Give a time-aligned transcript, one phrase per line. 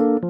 [0.00, 0.29] คุ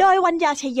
[0.00, 0.80] โดยวัญญาชยโย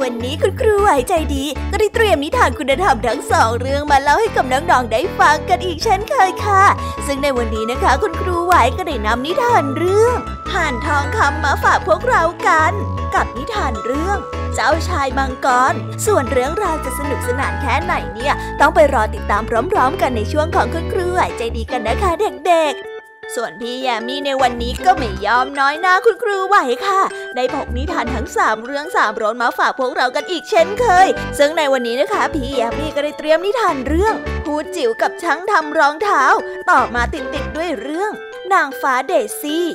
[0.00, 6.64] วันนี้คุณครูไหวใจดี ก็ได้เตรียมนิทานคุณธรรมทั้งสองเรื่องมาเล่าให้กับน้องๆได้ฟังกันอีกเช่นเคยค่ะ
[7.06, 10.16] ซึ่งในวันนี้นะคะ คุณครูไหวก็ได้นำนิทานเรื่อง
[10.52, 12.72] ห่านทองคำมาฝากพวกเรากัน
[13.14, 14.18] กับนิทานเรื่อง
[14.54, 15.74] เจ้าชายมังกร
[16.06, 22.91] ส่วนเรื่องราวจะสนุกสนานแค่ไหนเนี่ย ต้องไปรอติดตามพร้อม ๆ กันในช่วงของคุณครูไหวใจดีกันนะคะเด็กๆ
[23.34, 26.56] ส่วนพี่แยมมี่ในวันนี้ก็ไม่ยอมน้อยหน้าคุณครูไหว
[26.86, 27.00] ค่ะ
[27.36, 31.08] ได้พกนิทานทั้งสามเรื่องสามรสมาฝากพวกเรากันอีกเช่นเคย
[31.38, 34.14] ซึ่งในวันนี้นะคะ พี่แยมมี่ก็ได้เตรียมนิทานเรื่อง
[34.44, 36.24] พูดจิ๋วกับช้างทำรองเท้า
[36.70, 38.12] ต่อมาติดติดด้วยเรื่อง
[38.52, 39.66] นางฟ้าเดซี่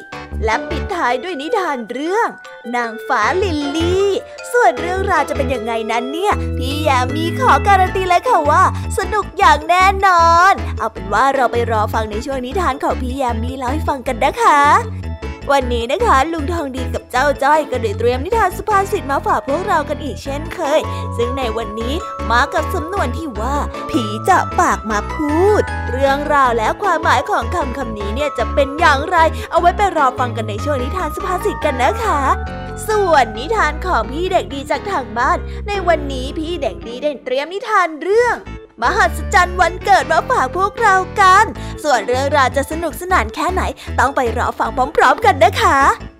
[0.45, 2.27] และปิดท้ายด้วยนิทานเรื่อง
[2.75, 4.09] นางฟ้าลิลลี่
[4.51, 8.63] ส่วนเรื่องราวจะเป็นยังไงนั้นเนี่ย พี่ยามีขอการันตีเลยค่ะว่า
[8.97, 14.59] สนุกอย่างแน่นอน เอาเป็นว่าเราไปรอฟังในช่วงนิทานของพี่ยามีเล่าให้ฟังกันนะคะ
[15.51, 20.79] วันนี้นะคะ ลุงทองดีกับเจ้าจ้อยก็ได้เตรียมนิทานสุภาษิตมาฝากพวกเรากันอีกเช่นเคย
[21.17, 21.93] ซึ่งในวันนี้
[22.31, 23.55] มากับสำนวนที่ว่า
[23.89, 25.61] ผีจะปากมาพูด
[25.91, 29.17] เรื่องราวและความหมายของคำคำนี้เนี่ยจะเป็นอย่างไร
[29.51, 32.21] เอาไว้ไปรอฟังกันในช่วงนิทานสุภาษิตกันนะคะ
[32.87, 38.35] ส่วนนิทานของพี่เด็กดีจากทางบ้าน ในวันนี้พี่เด็กดีได้เตรียมนิทานเรื่อง
[38.83, 41.45] มหัศจรรย์วันเกิดมาฝากพวกเรากัน
[41.83, 43.61] ส่วนเรื่องราวจะสนุกสนานแค่ไหน
[43.99, 45.77] ต้องไปรอฟังพร้อม ๆ กันนะคะ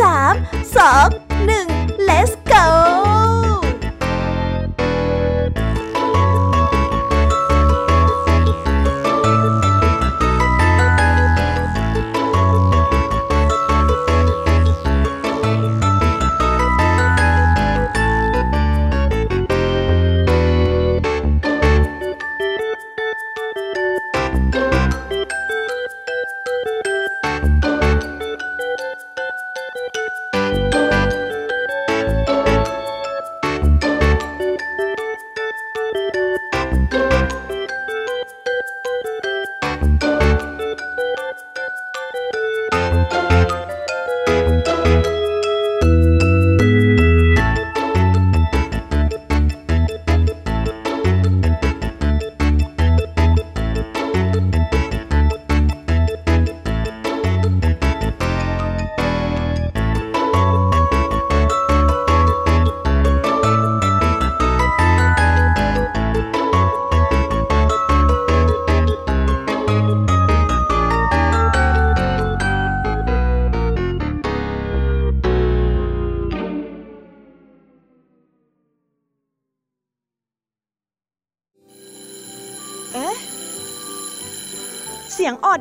[0.00, 0.34] สาม
[0.76, 1.08] สอง
[1.46, 1.66] หนึ่ง
[2.08, 3.41] let's go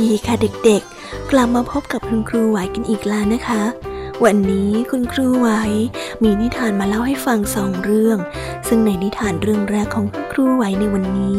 [0.00, 3.62] ดีค่ะเด็กๆ กลับมาพบกับคุณครูไหวกันอีกแล้วนะคะ
[4.24, 5.48] วันนี้คุณครูไหว
[6.22, 8.18] มีนิทานมาเล่าให้ฟังสองเรื่อง
[8.68, 11.38] ซึ่งในนิทานเรื่องแรกของคุณครูไหวในวันนี้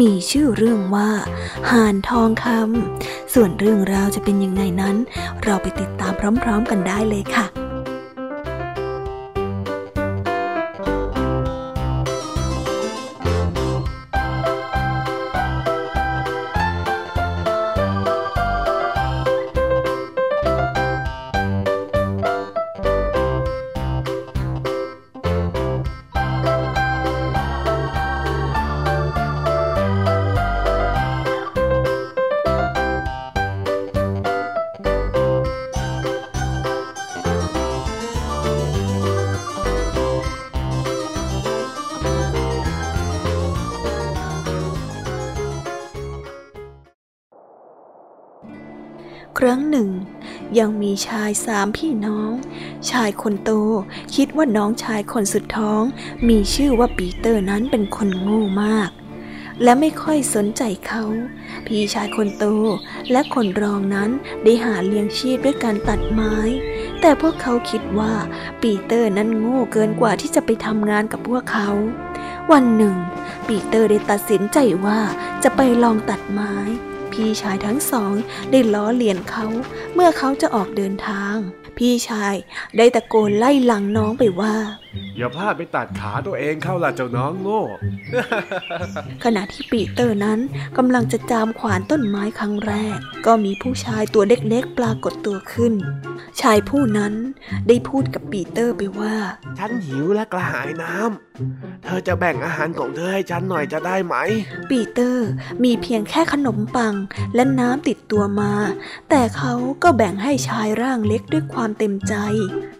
[0.00, 1.10] มีชื่อเรื่องว่า
[1.70, 4.96] ห่านทองคำส่วนเรื่องราวจะเป็นยังไงนั้น
[5.44, 6.12] เราไปติดตาม
[6.42, 7.46] พร้อม ๆ กันได้เลยค่ะ
[50.58, 52.32] ยังมีชายสามพี่น้อง
[52.90, 53.50] ชายคนโต
[54.14, 55.82] คิดว่าน้องชายคนสุดท้อง
[56.28, 58.90] มีชื่อว่าปีเตอร์นั้นเป็นคนโง่มาก
[59.62, 61.04] และไม่ค่อยสนใจเขา
[61.66, 62.44] พี่ชายคนโต
[63.10, 64.10] และคนรองนั้น
[64.44, 66.36] ได้หาเลี้ยงชีพด้วยการตัดไม้
[67.00, 68.12] แต่พวกเขาคิดว่า
[68.62, 71.68] ปีเตอร์นั้นโง่เกินกว่าที่จะไปทำงานกับพวกเขา
[72.52, 72.96] วันหนึ่ง
[73.46, 75.00] ปีเตอร์ได้ตัดสินใจว่า
[75.42, 76.54] จะไปลองตัดไม้
[77.12, 78.12] พี่ชายทั้งสอง
[78.50, 79.46] ได้ล้อเลียนเขา
[79.94, 81.36] เมื่อเขาจะออกเดินทาง
[81.78, 82.34] พี่ชาย
[82.76, 84.54] ได้ตะโกนไล่หลังน้องไปว่า
[85.16, 87.62] อย่าพลาดไปตัดขาตัวเองเข้าล่ะเจ้าน้องโง่
[89.24, 90.38] ขณะที่ปีเตอร์นั้น
[90.76, 92.96] กำลังจะจามขวานต้นไม้ครั้งแรก
[93.26, 95.74] ก็มีผู้ชายตัวเล็กๆปรากฏตัวขึ้น
[96.40, 97.12] ชายผู้นั้น
[97.68, 99.14] ได้พูดกับปีเตอร์ไปว่า
[99.58, 104.14] ฉันหิวและกระหายน้ำ เธอจะแบ่งอาหารของเธอให้ฉันหน่อยจะได้ไหม
[104.70, 105.26] ปีเตอร์
[105.64, 106.94] มีเพียงแค่ขนมปัง
[107.34, 108.52] และน้ำติดตัวมา
[109.10, 112.14] แต่เขาก็แบ่งให้ชายร่างเล็กด้วยความเต็มใจ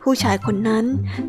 [0.03, 0.85] ผู้ชายคนนั้น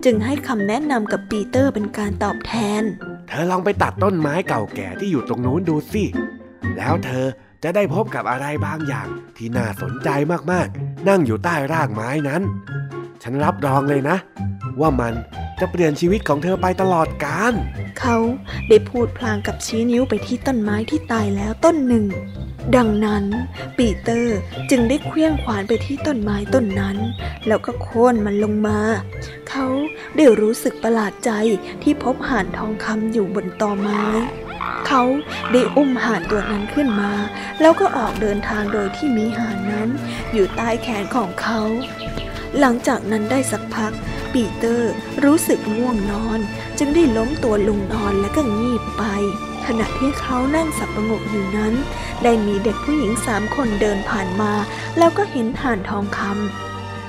[0.05, 2.83] จึงให้คำแนะนำกับปีเตอร์เป็นการตอบแทน
[3.27, 6.03] เธอลองไปตัดต้นไม้เก่าแก่ที่อยู่ตรงนู้นดูสิ
[6.77, 7.25] แล้วเธอ
[7.63, 10.09] จะได้พบกับอะไรบางอย่างที่น่าสนใจ
[10.51, 12.41] มากๆ นั่งอยู่ใต้รากไม้นั้น
[13.23, 14.17] ฉันรับรองเลยนะ
[14.81, 15.13] ว่ามัน
[15.59, 17.53] จะเปลี่ยนชีวิตของเธอไปตลอดกาล
[17.99, 18.17] เขา
[18.69, 22.05] ได้พูดพลางกับชี้นิ้วไปที่ต้นไม้ที่ตายแล้วต้นหนึ่ง
[22.75, 23.25] ดังนั้น
[23.77, 24.37] ปีเตอร์
[24.69, 26.97] จึงได้เคลื่องขวานไปที่ต้นไม้ต้นนั้น
[27.47, 28.79] แล้วก็โค่นมันลงมา
[29.49, 29.65] เขา
[30.15, 31.31] ได้รู้สึกประหลาดใจ
[31.83, 34.03] ที่พบห่านทองคำอยู่บนตอไม้
[34.87, 35.03] เขา
[35.51, 37.11] ได้อุ้มห่านตัวนั้นขึ้นมา
[37.61, 39.89] แล้วก็ออกเดินทางโดยที่มีห่านนั้น
[40.33, 41.61] อยู่ใต้แขนของเขา
[42.59, 43.93] หลังจากนั้นได้สักพัก
[44.33, 44.91] ปีเตอร์
[45.23, 46.39] รู้สึกง่วงนอน
[46.79, 49.03] จึงได้ล้มตัวลงนอนและก็งีบไป
[49.67, 51.73] ขณะที่เขานั่งสับประงกอยู่นั้น
[52.23, 54.51] ได้มีเด็กผู้หญิงสามคนเดินผ่านมา
[54.97, 56.19] แล้วก็เห็นห่านทองค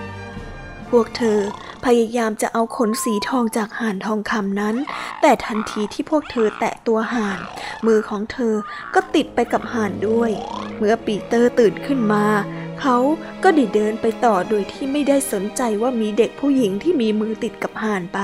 [0.00, 1.40] ำพวกเธอ
[1.84, 4.76] พยายามจะเอาขนสีทองจากห่านทองคำนั้น
[5.20, 7.38] แต่ทันทีที่พวกเธอแตะตัวห่าน
[7.86, 8.54] มือของเธอ
[8.94, 10.30] ก็ติดไปกับห่านด้วย
[10.76, 12.24] เมื่อปีเตอร์ตื่นขึ้นมา
[12.80, 12.96] เขา
[13.42, 18.20] ก็ได้เดินไปต่อโดยที่ไม่ได้สนใจว่ามีเด็กผู้หญิงที่มีมือติดกับห่านไป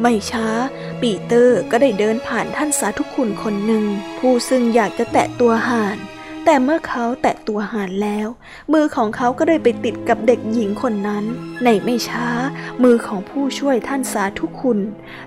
[0.00, 0.48] ไม่ช้า
[1.02, 3.84] ปีเตอร์ก็ได้เดินผ่านท่านสาธุคุณคนหนึ่ง
[4.18, 5.98] ผู้ซึ่งอยากจะแตะตัวห่าน
[6.44, 8.28] แต่เมื่อเขาแตะตัวหานแล้ว
[8.72, 11.24] มือของเขาก็ได้ไปติดกับเด็กหญิงคนนั้น
[11.64, 12.28] ในไม่ช้า
[12.82, 14.78] มือของผู้ช่วยท่านสาธุคุณ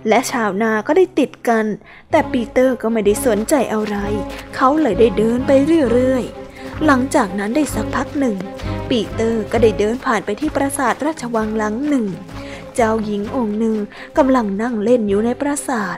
[0.07, 1.65] และชาวนาก็ได้ติดกัน
[2.11, 3.95] แต่ปีเตอร์ก็ไม่ได้สนใจอะไร
[4.55, 5.51] เขาเลยได้เดินไป
[5.91, 8.37] เรื่อยๆ หลังจากนั้นได้สักพักหนึ่ง
[8.89, 12.05] ปีเตอร์ก็ได้เดินผ่านไปที่ปราสาทราชวังหลังหนึ่ง
[12.75, 13.75] เจ้าหญิงองค์หนึ่ง
[14.17, 15.97] กำลังนั่งเล่นอยู่ในปราสาท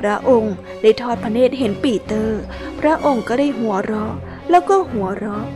[0.00, 2.40] พระองค์ได้ทอดพระเนตรเห็นปีเตอร์
[2.80, 4.14] พระองค์ก็ได้หัวเราะ
[4.50, 5.46] แล้วก็หัวเราะ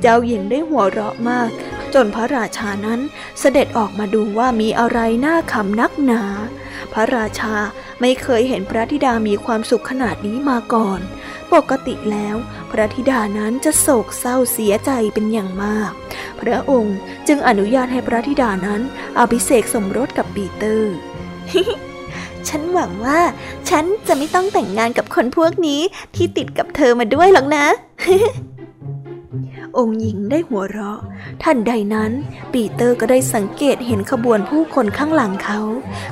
[0.00, 1.50] เจ้าหญิงได้หัวเราะมาก
[1.94, 3.00] จนพระราชานั้น
[3.40, 6.22] เสด็จออกมาดูว่ามีอะไรน่าขำนักหนา
[6.92, 7.54] พระราชา
[8.00, 11.00] ไม่เคยเห็นพระธิดามีความสุขขนาดนี้มาก่อน
[11.54, 12.36] ปกติแล้ว
[12.70, 15.90] พระธิดานั้นจะโศกเศร้าเสียใจเป็นอย่างมาก
[16.40, 16.96] พระองค์
[17.28, 18.80] จึงอนุญาตให้พระธิดานั้น
[19.18, 20.94] อภิเษกสมรสกับปีเตอร์
[22.48, 23.20] ฉันหวังว่า
[23.68, 25.80] ฉันจะไม่ต้องแต่งงานกับคนพวกนี้
[26.14, 27.66] ที่ติดกับเธอมาด้วยหรอกนะ
[29.78, 31.00] องค์หญิงได้หัวเราะ
[31.42, 32.12] ท่านใดนั้น
[32.52, 35.60] ปีเตอร์ก็ได้สังเกตเห็นขบวนผู้คนข้างหลังเขา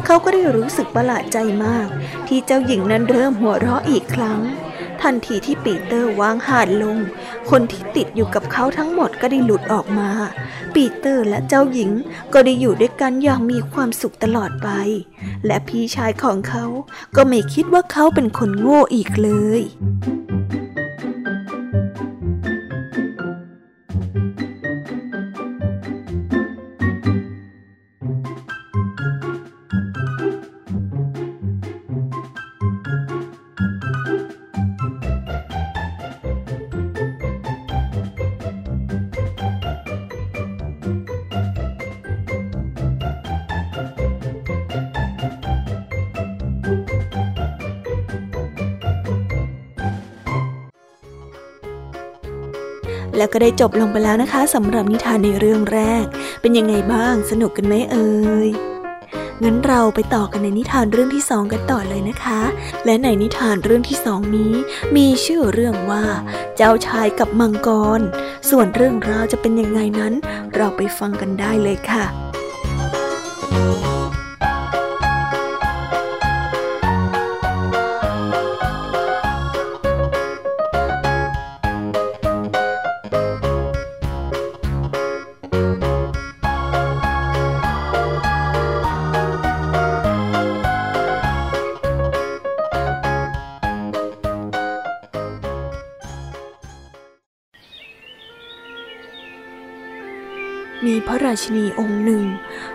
[0.05, 1.89] เขาก็ได้รู้สึกประหลาดใจมาก
[2.27, 4.41] ที่เจ้าหญิงนั้นเริ่มหัวเราะอีกครั้ง
[5.03, 6.97] ทันทีที่ปีเตอร์วางหาดลง
[7.51, 10.11] คนที่ติดอยู่กับเขาทั้งหมดก็ได้หลุดออกมา
[10.75, 11.91] ปีเตอร์และเจ้าหญิง
[12.33, 14.69] ก็ได้อยู่ด้วยกันอย่างมีความสุขตลอดไป
[15.47, 16.65] และพี่ชายของเขา
[17.17, 19.63] ก็ไม่คิดว่าเขาเป็นคนโง่อีกเลย
[53.33, 56.05] ก็ได้จบลงไปแล้วนะคะสำหรับนิทานในเรื่องแรก
[56.41, 58.11] เป็นยังไงบ้างสนุกกันไหมเอ่
[58.49, 58.51] ย
[59.43, 62.41] งั้นเราไปต่อกันในนิทานเรื่องที่สองกันต่อเลยนะคะ
[62.85, 64.53] และในนิทานเรื่องที่สองนี้
[64.97, 66.05] มีชื่อเรื่องว่า
[66.57, 67.69] เจ้าชายกับมังก
[67.99, 68.01] ร
[68.51, 70.15] ส่วนเรื่องราวจะเป็นยังไงนั้น
[70.55, 72.05] เราไปฟังกันได้เลยค่ะ
[101.57, 102.25] นีองค์หนึ่ง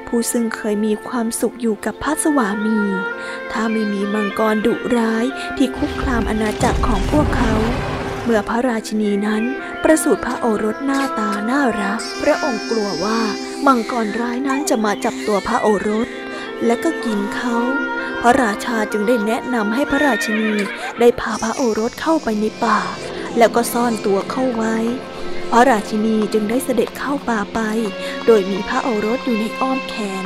[0.08, 2.80] ผู้ซึ่งเคยมีความสุขอยู่กับพระสวามี
[3.52, 5.26] ถ้าไม่มีมังกรดุร้าย
[5.58, 7.54] ที่คุกคามอาณาจักรของพวกเขา
[8.24, 9.44] เมื่อพระราชินีนั้น
[9.84, 13.20] ประสูติพระโอรสหน้าตาน่ารัก พระองค์กลัวว่า
[13.66, 16.08] มังกรร้ายนั้นจะมาจับตัวพระโอรส
[16.66, 17.58] และก็กินเขา
[18.22, 20.52] พระราชาจึงได้แนะนำให้พระราชินี
[21.00, 22.80] ได้พาพระโอรสเข้าไปในป่า
[23.38, 24.76] แล้วก็ซ่อนตัวเข้าไว้
[25.52, 27.60] พระราชินีจึงได้เสด็จเข้าป่าไป
[28.26, 30.26] โดยมีพระโอรสอยู่ในอ้อมแขน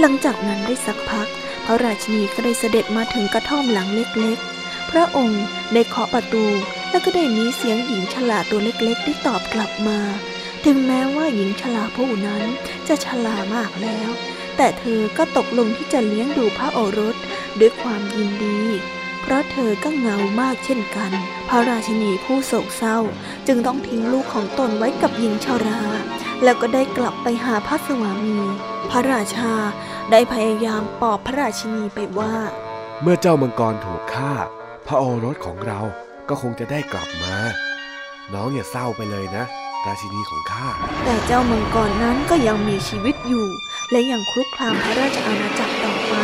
[0.00, 1.28] หลังจากนั้นได้สักพัก
[1.64, 5.42] พระราชินีก็ได้เสด็จมาถึงกระท่อมหลังเล็กๆ พระองค์
[5.74, 6.46] ได้เคาะประตู
[6.90, 10.00] แล้วก็ได้มีเสียงหญิงฉลาตัวเล็กๆได้ตอบกลับมา
[10.64, 12.42] ถึงแม้ว่าหญิงชราผู้นั้น
[12.88, 14.10] จะชรามากแล้ว
[14.56, 17.16] แต่เธอก็ตกลงที่จะเลี้ยงดูพระโอรส
[17.60, 18.60] ด้วยความยินดี
[19.30, 21.10] เพราะเธอก็เหงามากเช่นกัน
[21.48, 22.98] พระราชินีผู้โศกเศร้า
[23.46, 25.80] จึงต้องทิ้งลูกของตนไว้กับหญิงชรา
[26.44, 28.38] แล้วก็ได้กลับไปหาพระสวามี
[28.90, 29.52] พระราชา
[30.10, 32.34] ได้พยายามปลอบพระราชินีไปว่า
[33.02, 34.32] เมื่อเจ้ามังกรถูกฆ่า
[34.86, 35.80] พระโอรสของเรา
[36.28, 37.36] ก็คงจะได้กลับมา
[38.34, 39.44] น้องอย่าเศร้าไปเลยนะ
[39.86, 40.68] ราชินีของข้า
[41.04, 43.46] แต่เจ้ามังกรนั้นก็ยังมีชีวิตอยู่
[43.90, 46.14] และยังคลุกคลามพระราชอาณาจักรต่อไป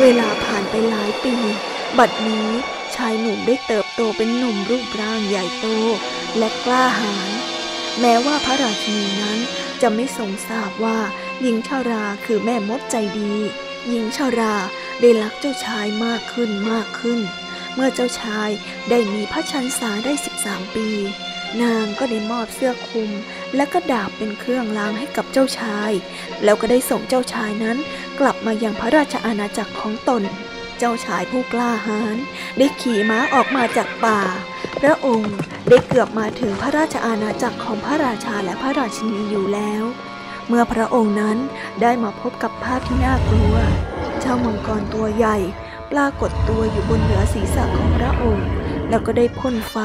[0.00, 1.36] เวลาผ่านไปหลายปี
[2.00, 2.48] บัดนี้
[2.96, 5.66] ชายหนุ่มได้เติบโตเป็นหนุ่มรูปร่างใหญ่โต
[6.38, 7.30] และกล้าหาญ
[8.00, 9.38] แม้ว่าพระราชินีนั้น
[9.82, 10.98] จะไม่ทรงทราบว่า
[11.42, 13.32] หญิงชาราคือแม่มดใจดี
[13.88, 14.54] หญิงชารา
[15.00, 17.20] ได้รักเจ้าชายมากขึ้นมากขึ้น
[17.74, 18.50] เมื่อเจ้าชาย
[18.90, 20.12] ได้มีพระชันษาได้
[20.44, 20.88] 13 ปี
[21.62, 23.10] นางก็ได้มอบเสื้อคลุม
[23.56, 25.90] และก็ดาบเป็นเครื่องรางให้กับเจ้าชาย
[26.44, 27.76] แล้วก็ได้ส่งเจ้าชายนั้น
[28.20, 30.24] กลับมายังพระราชอาณาจักรของตน
[30.78, 32.16] เจ้าชายผู้กล้าหาญ
[32.58, 34.20] ได้ขี่ม้าออกมาจากป่า
[34.80, 35.34] พระองค์
[35.68, 39.82] ได้เกือบมาถึงพระราชอาณาจักรของพระราชาและพระราชินีอยู่แล้ว
[40.48, 41.36] เมื่อพระองค์นั้น
[41.82, 43.54] ได้มาพบกับภาพที่น่ากลัว
[44.20, 45.36] เจ้ามังกรตัวใหญ่
[45.92, 48.46] ปรากฏตัวอยู่บนเหนือศีรษะของพระองค์
[48.88, 49.76] แล้วก็ได้พ่นไฟ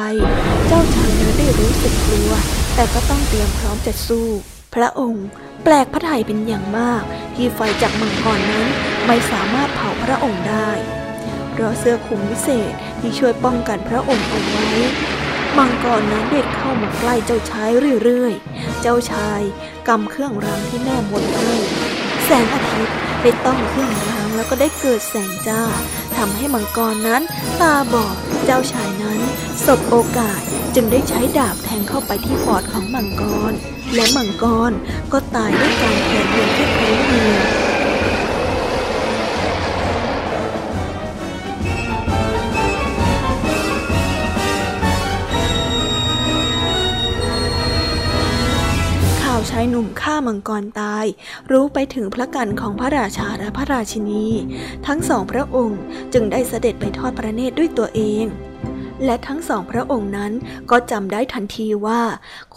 [0.68, 2.32] เจ้าชายนั้นได้รู้สึกกลัว
[2.76, 4.28] แต่ก็ต้องเตรียมพร้อมจะสู้
[4.76, 5.26] พระองค์
[5.64, 7.04] แปลกพระทัยเป็นอย่างมาก
[7.36, 8.68] ที่ไฟจากมังกรนั้น
[9.06, 10.72] ไม่สามารถเผาพระองค์ได้
[11.52, 14.70] เพราะเสื้อคลุมวิเศษที่ช่วยป้องกันพระองค์เอาไว้
[15.58, 17.70] มังกรนั้นเด็ดเข้ามาใกล้เจ้าชาย
[18.04, 19.42] เรื่อยๆ เจ้าชาย
[19.88, 21.54] กำเครื่องรางที่แม่มดให้
[22.26, 25.62] แสงอาทิตย์ ได้ต้องเครื่องรางแล้วก็ได้เกิดแสงจ้า
[26.18, 27.22] ทำให้มังกรนั้น
[27.62, 28.16] ตาบอด
[28.46, 29.20] เจ้าชายนั้น
[29.66, 30.40] สบโอกาส
[30.76, 33.54] จึงได้ใช้ดาบแทงเข้าไปที่ปอดของมังกร
[33.96, 34.72] และมังกร
[35.12, 51.06] ก็ตายด้วยการแทงเวียนที่พื้นดินข่าวายหนุ่มฆ่ามังกรตาย
[51.52, 54.26] รู้ไปถึงพระกันของพระราชาและพระราชินี
[54.88, 55.82] ทั้งสองพระองค์
[56.14, 58.26] จึงได้เสด็จไปทอดพระเนตรด้วยตัวเอง
[59.06, 60.32] และทั้งสองพระองค์นั้น
[60.72, 62.02] ก็จำได้ทันทีว่า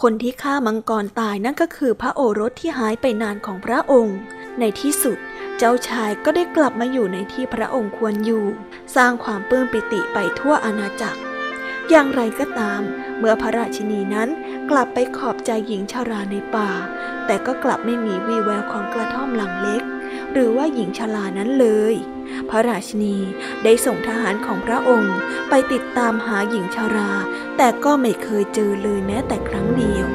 [0.01, 4.17] คนที่ฆ่ามังกรตายนั่นก็คือพระโอรสที่หายไปนานของพระองค์
[4.59, 5.17] ในที่สุด
[5.57, 8.45] เจ้าชายก็ได้กลับมาอยู่ในที่พระองค์ควรอยู่
[8.95, 11.19] สร้างความปลื้มปิติไปทั่วอาณาจักร
[11.89, 12.81] อย่างไรก็ตาม
[13.23, 14.29] เมื่อพระราชินีนั้น
[14.69, 16.69] กลับไปขอบใจหญิงชาราในป่า
[17.25, 19.83] แต่ก็กลับไม่มีวี่แววของกระท่อมหลังเล็ก
[20.33, 21.93] หรือว่าหญิงชรานั้นเลย
[22.49, 23.17] พระราชินี
[23.63, 25.17] ได้ส่งทหารของพระองค์
[25.49, 27.11] ไปติดตามหาหญิงชารา
[27.57, 30.07] แต่ก็ไม่เคยเจอเลยแม้แต่ครั้งเดียว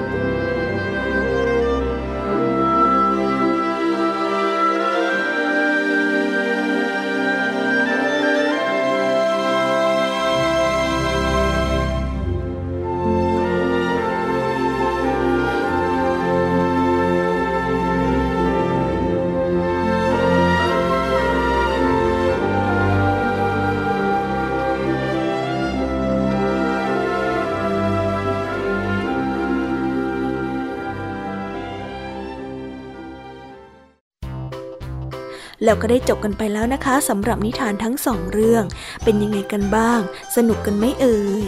[35.68, 38.64] แล้วก็ได้จบกันไปแล้วนะคะสำหรับนิทานทั้งสองเรื่อง
[39.04, 40.00] เป็นยังไงกันบ้าง
[40.37, 41.44] สนุกกันไหมเอ่ย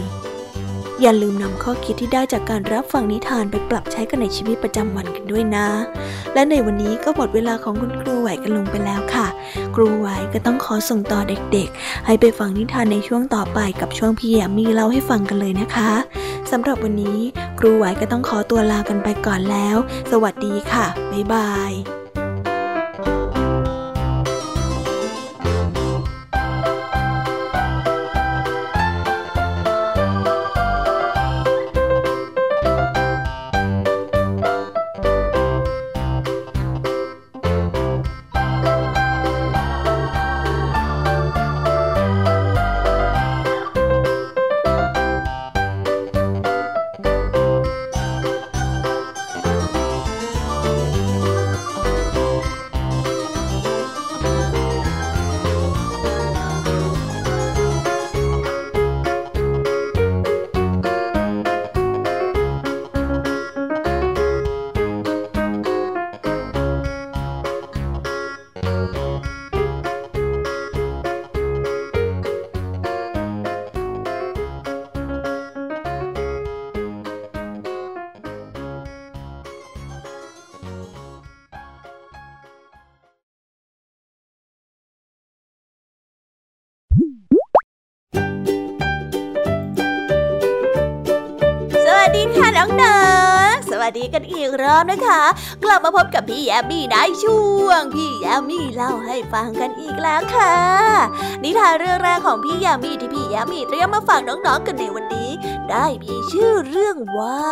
[1.01, 5.67] อย่าลืมนำข้อคิดที่ได้จากการรับฟังนิทานไปปรับใช้กันในชีวิตประจำวันกันด้วยนะ
[6.33, 9.27] และในวันนี้ก็หมดเวลาของคุณครูไหวกันลงไปแล้วค่ะ
[9.75, 11.19] ครูไหวก็ต้องขอส่งต่อ
[11.53, 15.91] เด็กๆ ให้ไปฟังนิทานในช่วงต่อไปกับช่วงพี่แยมมีเล่าให้ฟังกันเลยนะคะ
[16.51, 17.19] สำหรับวันนี้
[17.59, 19.77] ครูไหวก็ต้องขอตัวลากันไปก่อนแล้ว
[20.11, 22.00] สวัสดีค่ะบ๊ายบาย
[93.97, 95.21] ดีกันอีกรอบนะคะ
[95.63, 100.55] กลับมาพบกับพี่แยมมี่ได้ช่วง พี่แยมมี่เล่าให้ฟังกันอีกแล้วค่ะ
[101.43, 105.29] นิทานเรื่องแรกของพี่แยมมี่ที่พี่แยมมี่เตรียมมาฝากน้องๆกันในวันนี้
[105.69, 107.47] ได้มีชื่อเรื่องว่า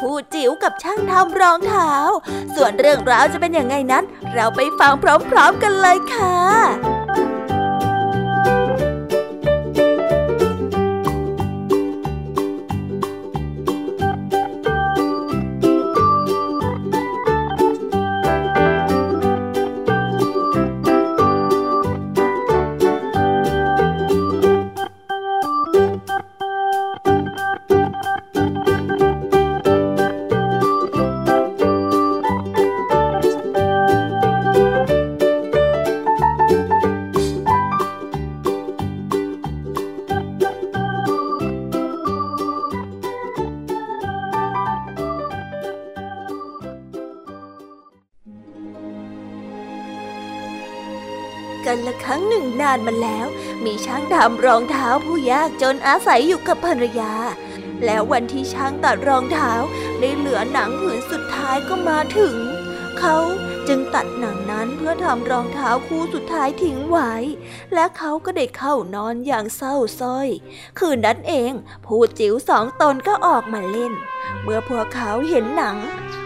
[0.00, 1.92] ผู้จิ๋วกับช่างทำรองเท้า
[2.54, 5.04] ส่วนเรื่องราวจะเป็นอยังไงนั้น เราไปฟังพ
[5.36, 53.26] ร้อม ๆ กันเลยค่ะานมาแล้ว
[53.64, 57.12] มีช่างทำรองเท้าผู้ยากจนอาศัยอยู่กับภรรยา
[57.84, 59.52] แล้ววันที่ช่างตัดรองเท้า
[60.00, 62.36] ได้เหลือหนังผืนสุดท้ายก็มาถึง
[62.98, 63.16] เขา
[63.68, 67.12] จึงตัดหนังนั้นเพื่อทำรองเท้าคู่สุดท้ายทิ้งไว้
[67.74, 70.28] และเขาก็ได้เข้านอนอย่างเศร้าส้อย
[70.78, 71.52] คืนนั้นเอง
[71.86, 73.92] ผู้จิ๋วสองตนก็ออกมาเล่น
[74.42, 75.76] เมื่อพวกเขาเห็นหนัง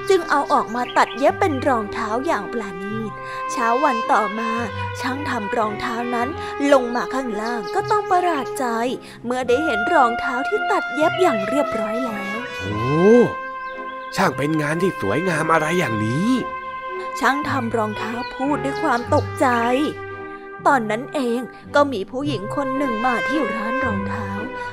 [0.09, 2.89] จึงเอาออกมาตัดเย็บเป็นรองเท้าอย่างปราณี
[3.53, 4.51] เช้าวันต่อมา
[5.01, 6.29] ช่างทำรองเท้านั้น
[6.73, 8.67] ลงมาข้างล่างก็ต้องประหลาดใจ
[9.25, 13.11] เมื่อได้เห็นรองเท้าที่ตัดเย็บอย่างเรียบร้อยแล้วโอ้
[14.17, 16.31] ช่างเป็นงานที่สวยงามอะไรอย่างนี้
[17.21, 19.47] ช่างทำรองเท้าพูดด้วยความตกใจ
[20.67, 21.41] ตอนนั้นเอง
[21.75, 24.29] ก็มีผู้หญิงคนหนึ่งมาที่ร้านรองเท้า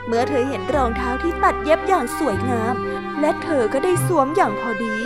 [0.08, 2.76] เมื่อเธอเห็นรองเท้าที่ตัดเย็บอย่างสวยงาม
[3.22, 4.98] และเธอก็ได้สวมอย่างพอดี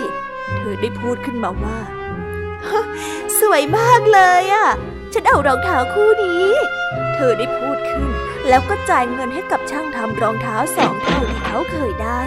[0.58, 1.80] เธอได้พูดขึ้นมาว่า
[3.42, 4.70] สวยมากเลยอะ
[5.14, 6.44] ฉันเอารองเท้าคู่นี้
[7.14, 8.10] เธอได้พูดขึ้น
[8.50, 12.22] แล้วก็จ่ายเงินให้กับช่างทำรองเท้าสองเท่าที่เขาเคยได้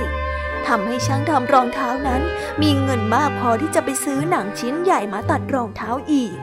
[0.66, 2.22] ทำให้ช่างทำรองเท้านั้น
[2.62, 6.36] มีเงินมากพอที่จะไปซื้อหนังชิ้นใหญ่มาตัดรองเท้าอีก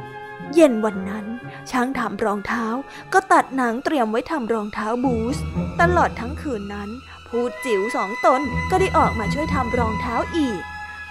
[0.54, 1.26] เย็นวันนั้น
[1.72, 2.66] ช่างทำรองเท้า
[3.14, 5.44] ก็ตัดหนังเตรียมไว้ทำรองเท้าบูสต์
[5.82, 6.90] ตลอดทั้งคืนนั้น
[7.28, 10.62] ผู้จิ๋วสองตนก็ได้ออกมาช่วยทำรองเท้าอีก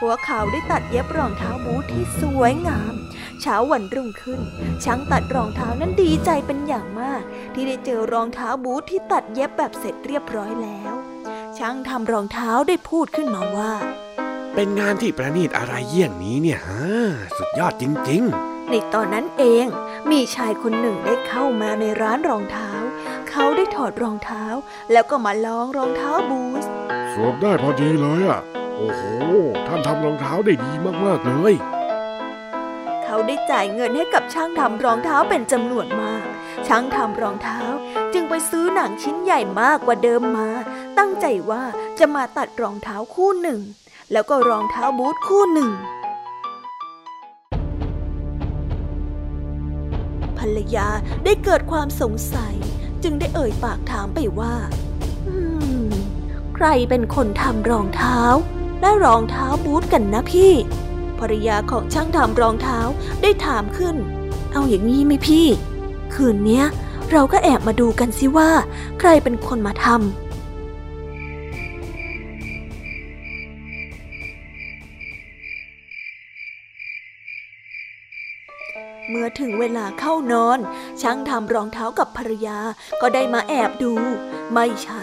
[0.00, 2.94] พวกเขาได้ตัดเย็บรองเท้าบูทที่สวยงาม
[3.40, 4.40] เช้าวันรุ่งขึ้น
[4.84, 7.22] ช่างตัดรองเท้านั้นดีใจเป็นอย่างมาก
[7.54, 10.94] ที่ได้เจอรองเท้าบูทที่ตัดเย็บแบบเสร็จเรียบร้อยแล้ว
[11.58, 13.72] ช่างทำรองเท้าได้พูดขึ้นมาว่า
[14.54, 16.88] เป็นงานที่ประณีตอะไรเยี่ยงนี้เนี่ยฮะ
[17.36, 18.24] สุดยอดจริง
[18.70, 19.66] ในตอนนั้นเอง
[20.10, 22.70] มีชายคนหนึ่งได้เข้ามาในร้านรองเท้า
[23.30, 24.44] เขาได้ถอดรองเท้า
[24.92, 26.72] แล้วก็มาลองรองเท้าบูสต์
[27.12, 28.40] สวมได้พอดีเลยอะ
[28.80, 29.04] โอ้โห
[29.66, 30.72] ท่านทำรองเท้าได้ดี
[31.04, 31.54] มากๆเลย
[33.04, 36.26] เขาได้จ่ายเงินให้กับช่างทำรองเท้าเป็นจำนวนมาก
[36.66, 37.60] ช่างทำรองเท้า
[38.12, 40.48] จึงไปซื้อหนังชิ้นใหญ่มากกว่าเดิมมา
[40.98, 41.62] ตั้งใจว่า
[41.98, 43.60] จะมาตัดรองเท้าคู่หนึ่ง
[44.12, 45.70] แล้วก็รองเท้าบูทคู่หนึ่ง
[50.38, 50.88] ภรรยา
[51.24, 52.54] ได้เกิดความสงสัย
[53.02, 54.54] จึงได้เอ่ยปากถามไปว่า
[56.54, 58.20] ใครเป็นคนทำรองเท้า
[58.80, 60.52] และรองเท้าบูทกันนะพี่
[61.18, 62.78] ภรรยาของช่างทำรองเท้า
[63.22, 63.96] ได้ถามขึ้น
[64.52, 65.46] เอาอย่างนี้ไหมพี่
[66.14, 66.64] คืนเนี้ย
[67.10, 68.50] เราก็แอบมาดูกันสิว่า
[68.98, 69.98] ใครเป็นคนมาทำ
[79.08, 80.58] เมื่อถึงเวลาเข้านอน
[81.00, 82.58] ช่างทำรองเท้ากับภรรยา
[83.00, 83.92] ก็ได้มาแอบดู
[84.52, 85.02] ไม่ช้า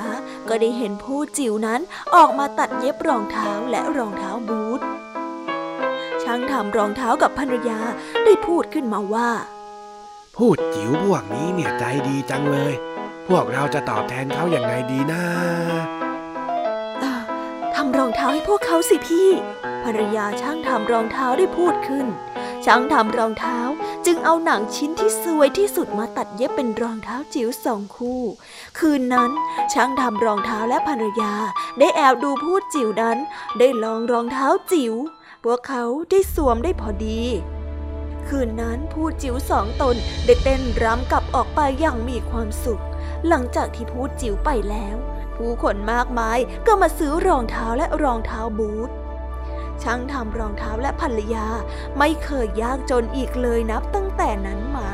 [0.49, 1.81] ก็ได้เห็นผู้จิ๋วนั้น
[2.15, 4.81] ออกมาตัดเย็บรองเท้าและรองเท้าบูท
[6.23, 7.79] ช่างทำรองเท้ากับภรรยา
[8.25, 12.73] ได้พูดขึ้นมาว่าๆพูดจิ๋วพวกนี้เนี่ยใจดีจังเลย
[13.27, 15.23] พวกเราจะตอบแทนเขาอย่างไงดีนะ
[16.99, 17.21] เอ่อ
[17.75, 19.29] ทำรองเท้าให้พวกเขาสิพี่
[19.83, 22.05] ภรรยาช่างทำรองเท้าได้พูดขึ้น
[22.69, 23.59] ช่างทำรองเท้า
[24.05, 28.21] จึงเอาหนังชิ้นที่สวยที่สุดมาตัดเย็บเป็นรองเท้าจิ๋วสองคู่
[28.79, 29.31] คืนนั้น
[29.73, 31.33] ช่างทำรองเท้าและภรรยา
[31.79, 33.17] ได้แอบดูพูดจิ๋วนั้น
[33.59, 34.93] ได้ลองรองเท้าจิ๋ว
[35.43, 37.21] พวกเขาได้สวมได้พอดี
[38.27, 42.81] คืนนั้นพูดจิ๋วสองตนได้เต้นรำกลับออกไปอย่างมีความสุข
[43.27, 44.95] หลังจากที่พูดจิ๋วไปแล้ว
[45.35, 48.91] ผู้คนมากมายก็มาซื้อรองเท้าและรองเท้าบูท
[49.83, 51.47] ช่างทำรองเท้าและภรรยา
[51.97, 54.91] ไม่เคยยากจนอีกเลยนับตั้งแต่นั้นมา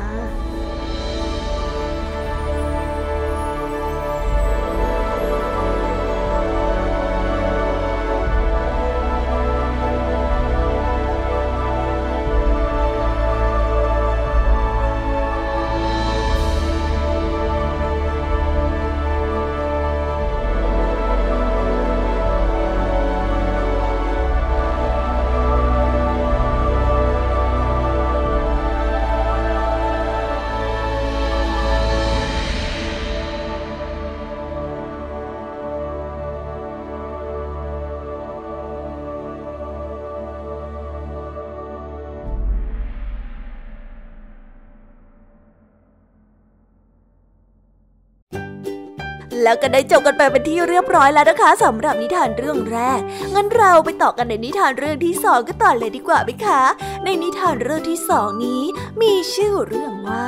[49.44, 53.00] แล้วก็ได้จบกันไปเป็นที่เรียบร้อยแล้วนะคะสำหรับนิทานเรื่องแรก
[53.34, 56.62] งั้นเราไปต่อกันในนิทานเรื่องที่สองกันต่อเลยดีกว่าไหมคะ
[57.04, 58.62] ในนิทานเรื่องที่สองนี้
[59.00, 60.26] มีชื่อเรื่องว่า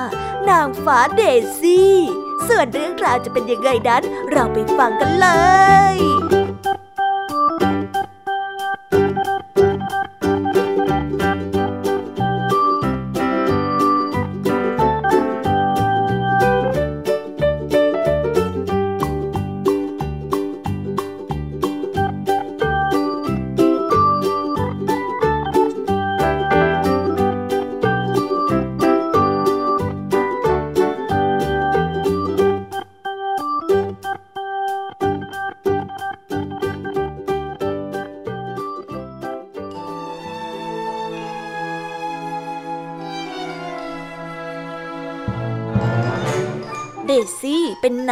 [0.48, 1.22] นางฟ้าเด
[1.58, 1.96] ซี่
[2.48, 4.02] ส่วนเรื่องราวจะเป็นยังไงนั้น
[4.32, 5.28] เราไปฟังกันเล
[5.94, 6.35] ย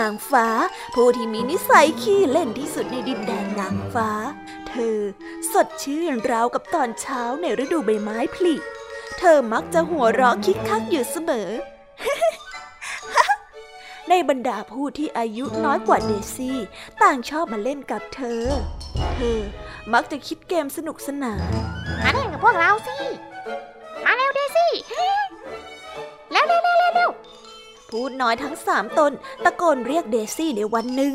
[0.05, 0.47] างฟ้า
[0.95, 4.11] ผู้ที่มีนิสัยขี้เล่นที่สุดในดินแดนนางฟ้า
[4.69, 4.99] เธอ
[5.53, 8.55] สดชื่นราวกับตอนเช้าในฤดูใบไม้ผลิ
[9.19, 11.49] เธอมักจะหัวเราะคิกคักอยู่เสมอ
[14.09, 16.59] ในบรรดาผู้ที่อายุน้อยกว่าเดซี่
[17.03, 18.43] ต่างชอบมาเล่นกับเธอ
[19.14, 19.40] เธอ
[19.95, 21.43] มักจะคิดเกมสนุกสนาน
[22.05, 22.97] มาเล่นกับพวกเราสิ
[24.05, 24.73] มาเร็วเดซี่
[27.98, 29.12] พูดน้อยทั้งสามตน
[29.44, 31.14] ตะโกนเรียกเดซี่ในวันหนึ่ง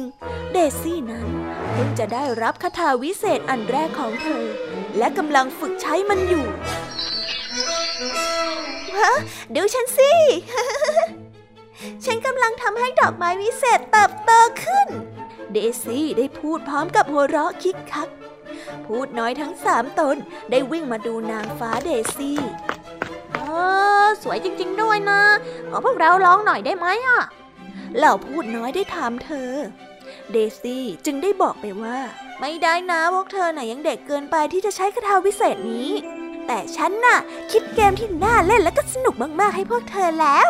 [0.54, 1.28] เดซี่นั้น
[1.72, 4.46] เพิ่งจะได้รับคาถาวิเศษอันแรกของเธอ
[4.98, 6.46] และกำลังฝึกใช้มันอยู่
[9.00, 9.14] ฮะ
[9.56, 10.12] ดูฉันสิ
[12.06, 14.32] ฉันกำลังทำให้ดอกไม้วิเศษเติบโต
[14.64, 14.88] ขึ้น
[15.54, 18.10] เดซี่ได้พูดพร้อมกับหัวเราะคิกคัก
[18.86, 20.18] พูดน้อยทั้งสามตน
[20.52, 22.40] ได้วิ่งมาดูนางฟ้าเดซี่
[23.50, 23.52] อ
[24.04, 25.22] อสวยจริง ๆ ด้วยนะ
[25.70, 27.22] ขอพวกเราลองหน่อยได้ไหมอะ
[27.98, 29.52] เหล่าพูดน้อยได้ถามเธอ
[30.32, 31.98] เดซี่จึงได้บอกไปว่า
[32.40, 35.90] ไม่ได้นะพวกเธอไหนยังเด็กเกินไปที่จะใช้คาถาวิเศษนี้
[36.48, 37.18] แต่ฉันน่ะ
[37.52, 40.48] คิดเกมที่น่าเล่นและก็สนุกมากๆให้พวกเธอแล้ว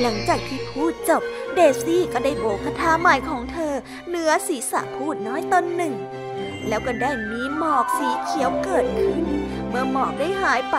[0.00, 1.22] หลังจากที่พูดจบ
[1.54, 3.74] เดซี่ก็ได้โบกคาถาใหม่ของเธอ
[4.08, 5.94] เนื้อศีรษะพูดน้อยตนหนึ่ง
[6.68, 9.24] แล้วก็ได้มีหมอกสีเขียวเกิดขึ้น
[9.70, 10.78] เมื่อหมอกได้หายไป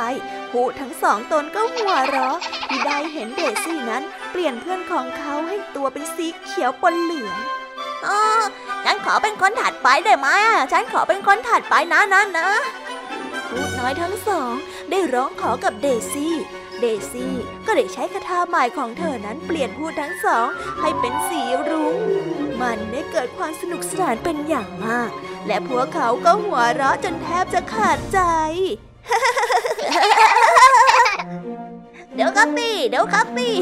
[0.52, 7.38] ผู้ทั้งสองตนก็หัวเราะที่ได้เห็นเดซี่นั้นเปลี่ยนเพื่อนของเขาให้ตัวเป็นสีเขียวปนเหลือง
[8.08, 8.22] อ๋อ
[8.86, 10.28] ฉันขอเป็นคนถัดไปได้ไหม
[10.72, 12.48] ฉันขอเป็นคนถัดไปนะนะนะ
[13.50, 14.54] พูดน้อยทั้งสอง
[14.90, 16.36] ได้ร้องขอกับเดซี่
[16.82, 17.34] เดซี่
[17.66, 20.48] ก็ได้ใช้คาถาใหม่ของเธอนั้นเปลี่ยนพูดทั้งสอง
[20.82, 21.96] ให้เป็นสีรุง้ง
[22.62, 25.10] มันได้เกิดความสนุกสนานเป็นอย่างมาก
[25.48, 28.20] และพวกเขาก็หัวเราะจนแทบจะขาดใจ
[32.16, 33.56] เดี๋ยวครับพี่เดี๋ยวครับพี่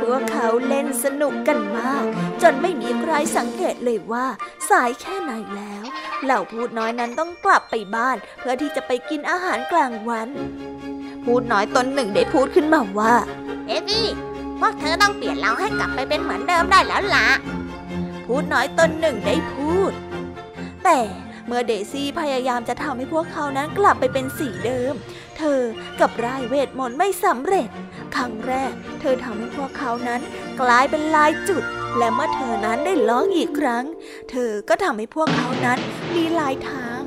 [0.00, 2.04] พวกเขาเล่นสนุกกันมาก
[2.42, 4.26] จนไม่มีใครสังเกตเลยว่า
[4.70, 5.84] สายแค่ไหนแล้ว
[6.24, 10.28] เหล่าพูดน้อยนั้นต้องกลับไปบ้าน เพื่อที่จะไปกินอาหารกลางวัน
[11.28, 13.14] พูดน้อยตนหนึ่งได้พูดขึ้นมาว่า
[13.66, 14.06] เอฟี่
[14.60, 17.26] พวกเธอต้องเปลี่ยนเราให้กลับไปเป็นเหมือนเดิมได้แล้วล่ะ
[18.26, 19.92] พูดน้อยตนหนึ่งได้พูด
[20.84, 20.98] แต่
[21.46, 24.94] เมื่อเดซี่พยายามจะทำให้พวกเขานั้นกลับไปเป็นสีเดิม
[25.38, 25.60] เธอ
[26.00, 27.68] กับรายเวทมนต์ไม่สำเร็จ
[28.16, 30.20] ครั้งแรก เธอทำให้พวกเขานั้น
[30.60, 31.62] กลายเป็นลายจุด
[31.98, 33.84] และเมื่อเธอนั้นได้ร้องอีกครั้ง
[34.30, 35.78] เธอก็ทำให้พวกเขานั้น
[36.14, 37.00] มีลายทาง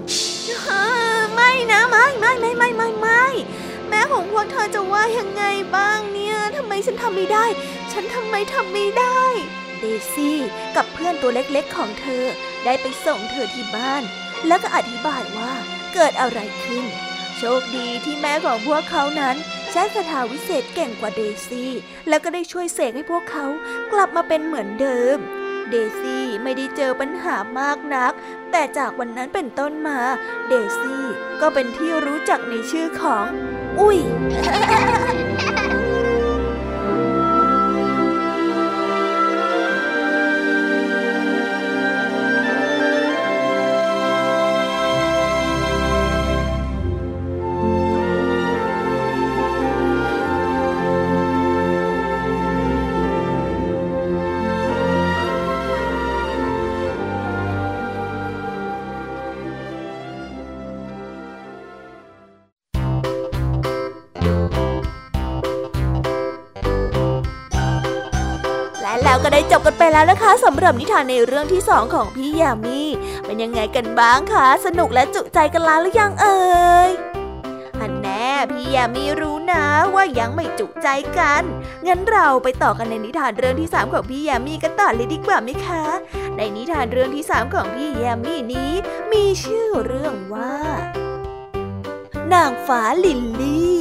[1.34, 3.26] ไม่นะไม่ไม่ไม่ไม่ไม่ไม่
[3.92, 5.44] แม่ของพวกเธอจะว่ายังไง
[5.76, 7.46] บ้างเนี่ยทำไมฉันทำไม่ได้
[7.92, 9.22] ฉันทำไมทำไม่ได้
[9.80, 10.38] เดซี่
[10.76, 12.24] กับเพื่อนตัวเล็กๆของเธอ
[12.66, 14.04] ได้ไปส่งเธอที่บ้าน
[14.48, 15.54] แล้วก็อธิบายว่า
[15.94, 16.86] เกิดอะไรขึ้น
[17.38, 19.36] โชคดีที่แม่ของพวกเขานั้น
[19.72, 21.72] ใช้คาถาวิเศษเก่งกว่าเดซี่
[22.10, 23.46] แล้วก็ได้ช่วยเสกให้พวกเขา
[23.92, 25.18] กลับมาเป็นเหมือนเดิม
[25.72, 28.14] เดซี่ไม่ได้เจอปัญหามากนัก
[28.52, 30.00] แต่จากวันนั้นเป็นต้นมา
[30.48, 31.04] เดซี่
[31.42, 33.26] ก็เป็นที่รู้จักในชื่อของ
[33.80, 33.98] อุ้ย
[69.66, 72.82] ก็ได้จบกันไปแล้วนะคะสำหรับนิทานในเรื่องที่สองของพี่ยามี
[73.26, 76.40] เป็นยังไงกันบ้างคะ สนุกและจุใจกันล้าหรือยังเอ่
[76.88, 76.90] ย
[77.80, 81.44] อันแน่พี่แยมมีรู้นะว่ายังไม่จุใจกัน
[81.88, 85.84] งั้นเราไปต่อกันในนิทานเรื่องที่สามของพี่แยมมี่กันต่อเลยดีกว่าไหมคะ
[86.38, 88.72] ในนิทานเรื่องที่สามของพี่แยมมี่นี้
[89.12, 90.56] มีชื่อเรื่องว่า
[92.34, 93.80] นางฟ้าลิลลี่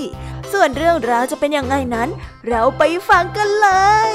[0.53, 2.09] ส่วนเรื่องราวจะเป็นยังไงนั้น
[2.49, 3.69] เราไปฟังกันเล
[4.13, 4.15] ย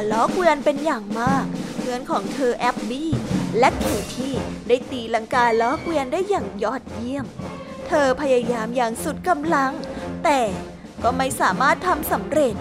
[0.00, 1.44] ลังกาล้อเกวียนเป็นอย่างมาก
[1.78, 3.10] เพื่อนของเธอแอบบี้
[3.58, 3.84] และเค
[4.14, 4.34] ที่
[4.68, 7.26] ได้ตีลังกาล้อเกวียนได้อย่างยอดเยี่ยม
[7.88, 9.72] เธอพยายามอย่างสุดกำลัง
[10.24, 10.40] แต่
[11.02, 12.54] ก็ไม่สามารถทำสำเร็จ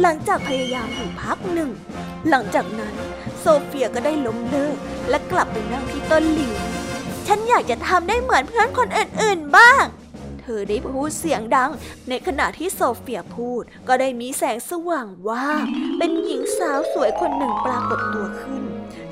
[0.00, 1.70] หลังจากพยายามอยู่พักหนึ่ง
[2.28, 2.94] หลังจากนั้น
[3.40, 4.76] โซเฟียก็ได้ล้มเลิก
[5.08, 6.54] และกลับไปนั่งที่ต้นหลิว
[7.26, 9.82] ฉันอยากจะทำได้เหมือนเพื่อนคนอื่นๆบ้าง
[10.42, 11.70] เธอได้พูดเสียงดัง
[12.08, 15.46] ในขณะที่โซเฟียพูด ก็ได้มีแสงสว่างวาบ
[15.98, 18.64] เป็นหญิงสาวสวยคนหนึ่งปรากฏตัวขึ้น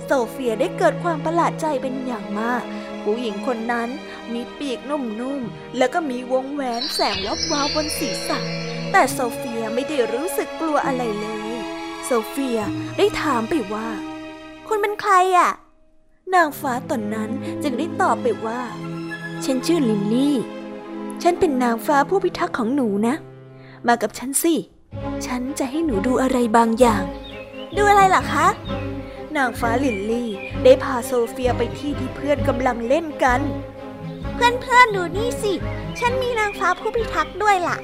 [0.04, 2.62] โซเฟียได้เกิดความประหลาดใจเป็นอย่างมาก
[3.02, 3.88] ผู้หญิงคนนั้น
[4.32, 8.38] มีปีกนุ่มๆ แล้วก็มีวงแหวนแสงวับวาวบนศีรษะ
[8.92, 11.52] แต่โซเฟียไม่ได้รู้สึกกลัวอะไรเลย
[12.04, 12.58] โซเฟีย
[12.98, 13.88] ได้ถามไปว่า
[14.66, 15.52] คุณเป็นใครอะ
[16.34, 17.30] นางฟ้าตนนั้น
[17.62, 18.60] จึงได้ตอบไปว่า
[19.44, 20.36] ฉันชื่อลิลลี่
[21.22, 23.14] ฉันเป็นนางฟ้าผู้พิทักษ์ของหนูนะ
[23.86, 24.54] มากับฉันสิ
[25.26, 27.04] ฉันจะให้หนูดูอะไรบางอย่าง
[27.76, 28.46] ดูอะไรล่ะคะ
[29.36, 30.30] นางฟ้าลิลลี่
[30.64, 33.40] ได้พาโซเฟียไปที่ที่เพื่อนกำลังเล่นกัน
[34.34, 35.52] เพื่อนเพื่อนดูนี่สิ
[36.00, 37.76] ฉันมีนางฟ้าผู้พิทักษ์ด้วยล่ะ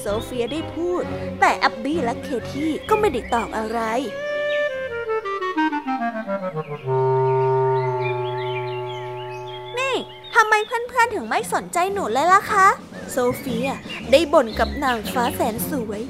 [0.00, 1.02] โซเฟียได้พูด
[1.40, 3.80] แต่แอบบี้และเคที่ก็ไม่ได้ตอบอะไร
[10.36, 12.66] ทำไมเพื่อนๆถึงไม่สนใจหนูเลยล่ะคะ
[13.10, 13.68] โซเฟีย
[14.10, 16.02] ได้บ่นกับนางฟ้าแสนสวย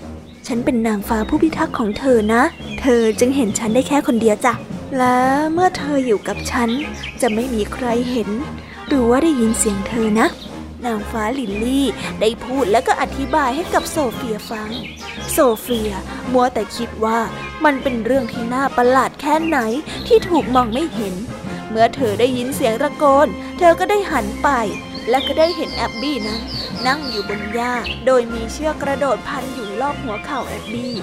[0.47, 2.43] ฉันเป็นนางฟ้าผู้พิทักษ์ของเธอนะ
[2.81, 4.55] เธอจึงเห็นฉันได้แค่คนเดียวจ้ะ
[4.99, 5.17] และ
[5.53, 6.69] เมื่อเธออยู่กับฉัน
[7.21, 8.29] จะไม่มีใครเห็น
[8.89, 10.29] หรือว่าได้ยินเสียงเธอนะ
[10.87, 11.87] นางฟ้าลิลลี่
[12.21, 14.71] ได้พูดแล้วก็อธิบายให้กับโซเฟียฟัง
[15.33, 15.91] โซเฟีย
[16.33, 17.19] มัวแต่คิดว่า
[17.65, 19.59] มันเป็นเรื่องที่น่าประหลาดแค่ไหน
[20.07, 21.15] ที่ถูกมองไม่เห็น
[21.79, 24.49] เมื่อเธอได้ยินเสียงตะโกน เธอก็ได้หันไป
[25.11, 26.41] และก็ได้เห็นแอบบี้นั้น
[26.87, 27.73] นั่งอยู่บนหญ้า
[28.07, 30.95] โดยมีเชือกกระโดดพันอยู่รอบหัวเข่าแอบบี้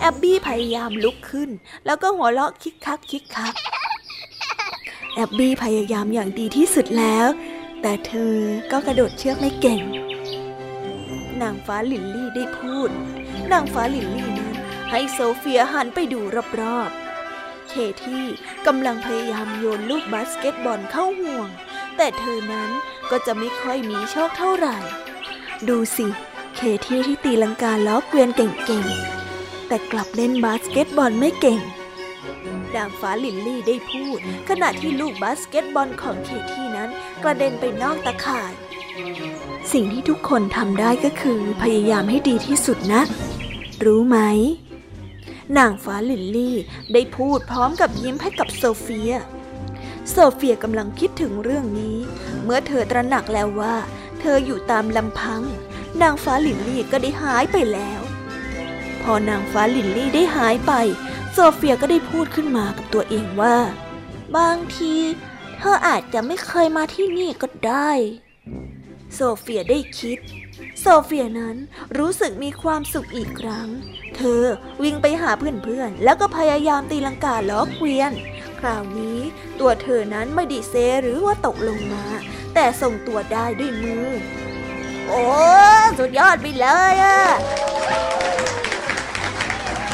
[0.00, 1.50] แอบบี้พยายามลุกขึ้น
[1.86, 3.54] แล้วก็หัวเราะคิกคักคิกคัก
[5.14, 7.28] แอบบี้พยายามอย่างดีที่สุดแล้ว
[7.82, 8.34] แต่เธอ
[8.72, 9.82] ก็กระโดดเชือกไม่เก่ง
[11.42, 12.90] นางฟ้าลิลลี่ได้พูด
[13.52, 14.54] นางฟ้าลิลลี่นั้น
[14.90, 16.20] ให้โซเฟียหันไปดู
[16.60, 18.24] รอบๆ เคที่
[18.66, 21.48] กำลังพยายามโยนลูกบาสเกตบอลเข้าห่วง
[21.96, 22.70] แต่เธอนั้น
[23.10, 24.76] ก็จะไม่ค่อยมีโชคเท่าไหร่
[25.68, 26.06] ดูสิ
[26.56, 31.60] เคที่ที่ตีลังกาล้อเกวียนเก่งๆ แต่กลับเล่นบาสเกตบอลไม่เก่ง
[32.74, 36.90] นางฟ้าลิลลี่ได้พูด ขณะที่ลูกบาสเกตบอลของเคที่นั้น
[37.22, 38.52] กระเด็นไปนอกตะข่าย
[39.72, 43.02] สิ่งที่ทุกคนทำได้ก็คือพยายามให้ดีที่สุดนะ
[43.84, 44.18] รู้ไหม
[45.58, 46.56] นางฟ้าลิลลี่
[46.92, 49.12] ได้พูดพร้อมกับยิ้มให้กับโซเฟีย
[50.10, 51.96] โซเฟียกำลังคิดถึงเรื่องนี้
[52.44, 53.74] เมื่อเธอตระหนักแล้วว่า
[54.20, 55.42] เธออยู่ตามลำพัง
[56.02, 58.00] นางฟ้าลิลลี่ก็ได้หายไปแล้ว
[59.02, 60.72] พอนางฟ้าลิลลี่ได้หายไป
[61.32, 63.56] โซเฟียก็ได้พูดขึ้นมากับตัวเองว่า
[64.36, 64.94] บางที
[65.58, 67.90] เธออาจจะไม่เคยมาที่นี่ก็ได้
[69.14, 70.18] โซเฟียได้คิด
[70.80, 71.56] โซเฟียนั้น
[71.98, 73.68] รู้สึกมีความสุขอีกครั้ง
[74.16, 74.42] เธอ
[74.82, 78.12] วิ่งไปหาเพื่อนๆ แล้วก็พยายามตีลังกาล้อเกวียน
[78.60, 79.18] คราวนี้
[79.60, 82.04] ตัวเธอนั้นไม่ดีเซหรือว่าตกลงมา
[82.54, 84.08] แต่ทรงตัวได้ด้วยมือ
[85.08, 85.24] โอ้
[85.98, 87.20] สุดยอดไปเลยอะ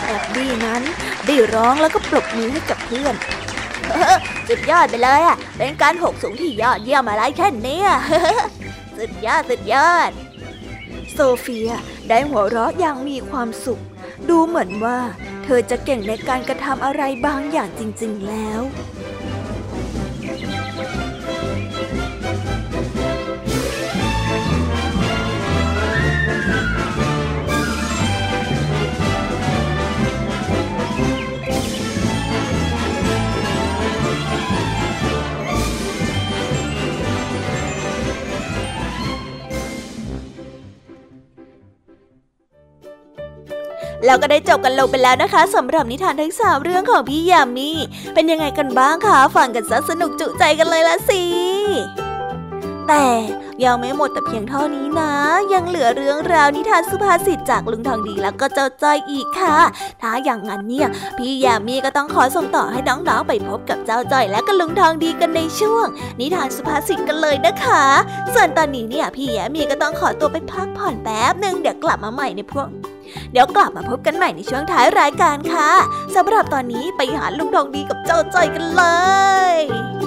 [0.05, 0.83] แอบบี้นั้น
[1.27, 3.15] ได้ร้องแล้วก็ปรบมือให้กับเพื่อน
[4.49, 7.81] สุดยอดไปเลยอะเป็นการหกสูงที่ยอดเยี่ยมอะไรแค่นี้
[8.99, 10.11] สุดยอดสุดยอด
[11.21, 11.71] โซเฟีย
[12.09, 13.83] ได้หัวเราะอย่างมีความสุข
[14.29, 14.99] ดูเหมือนว่า
[15.45, 18.61] เธอจะเก่งในการกระทำอะไรบางอย่างจริง ๆ แล้ว
[44.05, 47.71] แล้วก็ได้จบกันลงไปแล้วนะคะสำหรับนิทานทั้งสามเรื่องของพี่ยามี
[48.15, 51.23] เป็นยังไงกันบ้างคะฟังกันซะสนุกจุใจกันเลยละสิ
[52.89, 53.07] แต่
[53.65, 55.13] ยังไม่หมดแต่เพียงเท่านี้นะ
[55.53, 59.57] ยังเหลือเรื่องราวนิทานสุภาษิตจากลุงทองดีแล้วก็เจ้าจ้อยอีกค่ะ
[60.03, 60.89] ถ้าอย่างนั้นเนี่ย
[61.19, 65.87] พี่ยามีก็ต้องขอส่งต่อให้น้องๆไปพบกับเจ้าจ้อยและก็ลุงทองดีกันในช่วง
[66.21, 67.85] นิทานสุภาษิตกันเลยนะคะ
[68.35, 72.69] ส่วนตอนนี้เนี่ยพี่ยามีก็ต้องขอตัวไปพักผ่อนแป๊บหนึ่งเดี๋ยวกลับมาใหม่ในพวก
[73.33, 75.71] เดี๋ยวกลับมาพบกันใหม่ในช่วงท้ายรายการค่ะ
[76.17, 78.85] สำหรับตอนนี้ไปหาลุงทองดีกับเจ้าจ้อยกันเล
[79.57, 79.98] ย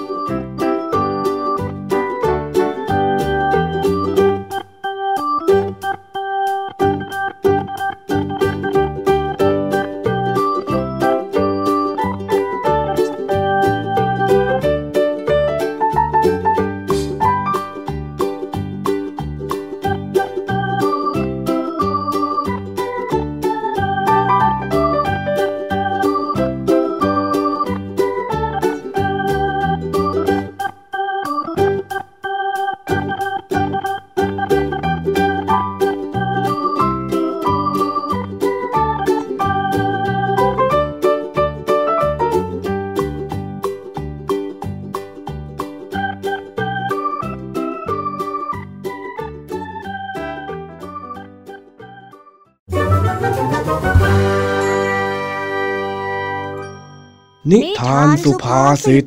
[57.51, 59.05] นิทานสุภาษิต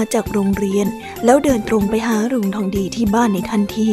[0.00, 0.86] มาจากโรงเรียน
[1.24, 3.92] แล้วเดินตรงไปหาลุงทองดีที่บ้านในทันที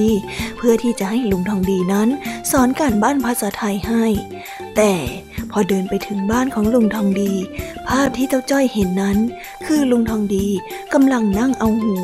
[0.58, 2.08] เพื่อที่จะให้ลุงทองดีนั้น
[2.51, 4.05] สอนการบ้านภาษาไทยให้
[4.76, 4.93] แต่
[5.51, 7.34] พอเดินไปถึงบ้านของลุงทองดี
[7.88, 9.18] ภาพที่เจ้าจ้อยเห็นนั้น
[9.66, 10.47] คือลุงทองดี
[10.93, 11.97] กำลังนั่งเอาหู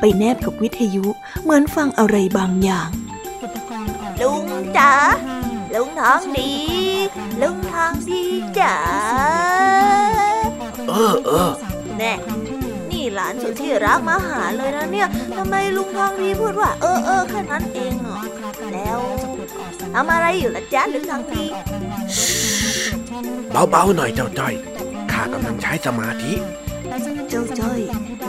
[0.00, 1.06] ไปแนบกับวิทยุ
[1.42, 2.90] เหมือนฟังอะไรบางอย่าง
[4.20, 4.46] ลุง
[4.76, 4.92] จ๋า
[5.74, 6.52] ลุงทองดี
[7.42, 8.22] ลุงทองดี
[8.58, 8.76] จ๋า
[10.88, 11.50] เออเออ
[11.98, 12.14] แน่
[13.00, 18.18] นี่หลานสุดที่รักมาหาเลยนะเนี่ยทำไมลุงทองดีพูดว่า เออเออแค่นั้นเองเหรอ
[18.74, 19.00] แล้ว
[19.94, 21.44] ทำอะไรอยู่ล่ะจ๊ะลุงทองดี
[23.70, 24.54] เบาๆหน่อยเจ้าจ้อย
[25.12, 26.32] ข้ากำลังใช้สมาธิ
[27.28, 27.80] เจ้าจ้อย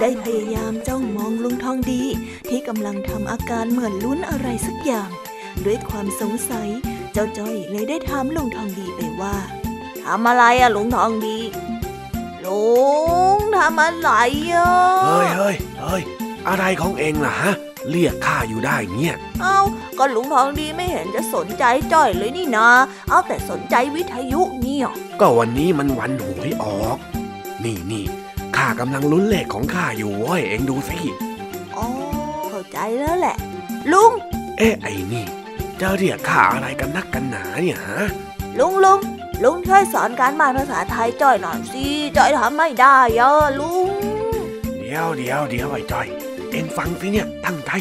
[0.01, 2.01] ได้พยายามจ้องมองลุงทองดี
[2.49, 5.09] ที่กำลังทำอาการเหมือนลุ้นอะไรสักอย่าง
[5.65, 6.69] ด้วยความสงสัย
[7.13, 9.35] เจ้าจ้อยเลยได้ถามลุงทองดีไปว่า
[10.03, 11.37] ทำอะไรอะลุงทองดี
[12.45, 12.65] ลุ
[13.37, 14.11] งทำอะไร
[14.53, 14.69] อะ
[15.07, 16.01] เฮ้ยเฮ้ยเฮ้ย
[16.47, 17.53] อะไรของเองล่ะฮะ
[17.89, 19.59] เรียกข้าอยู่ได้เนี่ย เอ้า
[19.99, 21.63] ก็ลุงทองดีไม่เห็นจะสนใจ
[21.93, 22.67] จ้อยเลยนี่นา
[23.09, 24.87] เอาแต่สนใจวิทยุเนี่ย
[25.19, 26.97] ก็วันนี้มันวันหวยออก
[27.63, 28.05] นี่นี่
[28.55, 30.99] ข้ากำลังลุ้นเลขของข้าอยู่เว้ยเองดูสิ
[31.77, 31.87] อ๋อ
[32.49, 33.35] เข้าใจแล้วแหละ
[33.91, 34.11] ลุง
[34.57, 35.25] เอ๊ะไอ้นี่
[35.81, 38.01] จะเรียกข้าอะไรกันนักกันหนาเนี่ยฮะ
[38.59, 38.99] ลุงลุง
[39.43, 41.85] ลุงช่วยสอนการบ้านภาษาไทยจ้อยหน่อยสิ
[42.17, 43.89] จ้อยทำไม่ได้อะลุง
[44.79, 46.07] เดี๋ยวเดี๋ยวเดี๋ยวไอ้จ้อย
[46.51, 47.71] เองฟังสิเนี่ยตั้งใจ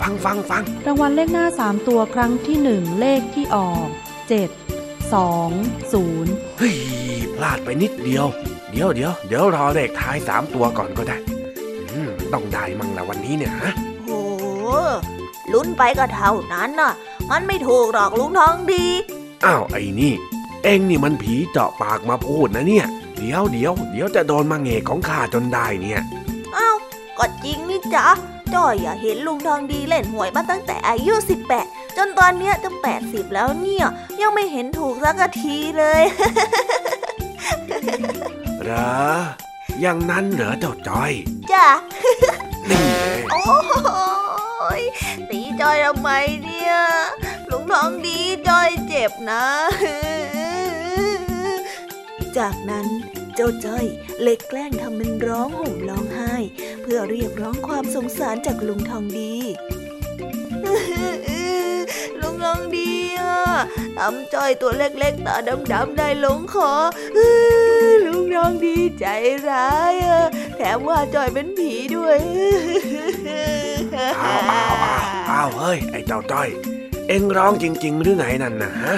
[0.00, 3.88] ฟังฟังฟังรางวัลเลขหน้า3ตัวครั้งที่1เลขที่ออก
[4.68, 6.76] 7 2 0เฮ้ย
[7.34, 8.26] พลาดไปนิดเดียว
[8.70, 11.16] เดี๋ยวเดี๋ยวเดี๋ยวรอเลขท้ายสามตัวก่อนก็ได้
[11.90, 13.72] อืมต้องได้มั่งละวันนี้เนี่ยฮะ
[14.04, 14.10] โห
[15.52, 16.92] ลุ้นไปก็เท่านั้นน่ะ
[17.30, 18.86] มันไม่ถูกหรอกลุงทองดี
[19.44, 20.14] อ้าวไอ้นี่
[20.64, 22.86] เองนี่มันผีเจาะปากมาพูดนะเนี่ย
[23.18, 26.00] เดี๋ยวเดี๋ยวเดี๋ยวจะโดนมาเงกของข้าจนได้เนี่ย
[26.54, 26.70] เอ้า
[27.18, 28.06] ก็จริงนี่จ๊ะ
[28.54, 31.14] จ้อยอะเห็นลุงทองดีเล่นหวยมาตั้งแต่อายุ
[31.56, 32.70] 18 จนตอนเนี้ยจะ
[33.02, 33.84] 80 แล้วเนี่ย
[34.20, 36.02] ยังไม่เห็นถูกสักทีเลย
[38.62, 39.02] เหรอ
[39.80, 41.12] อย่างนั้นเหรอเจ้าจ้อย
[41.52, 41.68] จ้ะ
[42.70, 43.02] นี่ไง
[43.32, 44.82] โอ้ย
[45.30, 46.10] ตีจอยทำไม
[46.44, 46.74] เนี่ย
[47.50, 49.44] ลุงทองดีจอยเจ็บนะ
[52.38, 52.86] จากนั้น
[53.34, 53.86] เจ้าจ้อย
[54.22, 56.34] เลยแกล้งทำเป็นร้องห่มร้องไห้
[56.82, 59.34] เพื่อเรียกร้องความสงสารจากลุงทองดี
[62.20, 63.38] ลุงทองดีอะ
[63.98, 65.36] ทำจ้อยตัวเล็กๆตา
[65.72, 66.70] ดำๆได้หลงคอ
[68.06, 69.06] ลุงทองดีใจ
[69.48, 70.22] ร้ายอะ
[70.56, 72.18] แถมว่าจ้อยเป็นผีด้วย
[73.96, 74.76] อ้าวอ้าว
[75.30, 76.48] อ้าวเฮ้ยไอ้เจ้าจ้อย
[77.08, 78.94] เอ็งร้องจริง ๆ หรือไงนั่นนะฮะ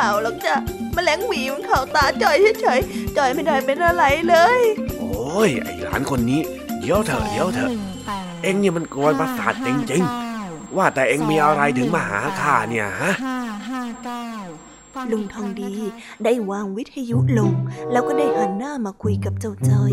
[0.00, 0.54] ล่าหรอกจ้ะ
[0.94, 4.60] แมลงหวีมันเข่าตาจอยเฉยๆจอยไม่ได้เป็นอะไรเลย
[4.98, 6.40] โอ้ยไอ้หลานคนนี้
[6.80, 7.70] เดี๋ยวเถอะเดี๋ยวเถอะ
[8.42, 13.12] เอ็งนี่มันกวนประสาทจริงๆ ว่าแต่เอ็งมีอะไรถึงมาหาข้าเนี่ยฮะ
[15.12, 15.72] ลุงทองดี
[16.24, 17.52] ได้วางวิทยุลง
[17.92, 19.92] แล้วก็ได้หันหน้ามาคุยกับเจ้าจอย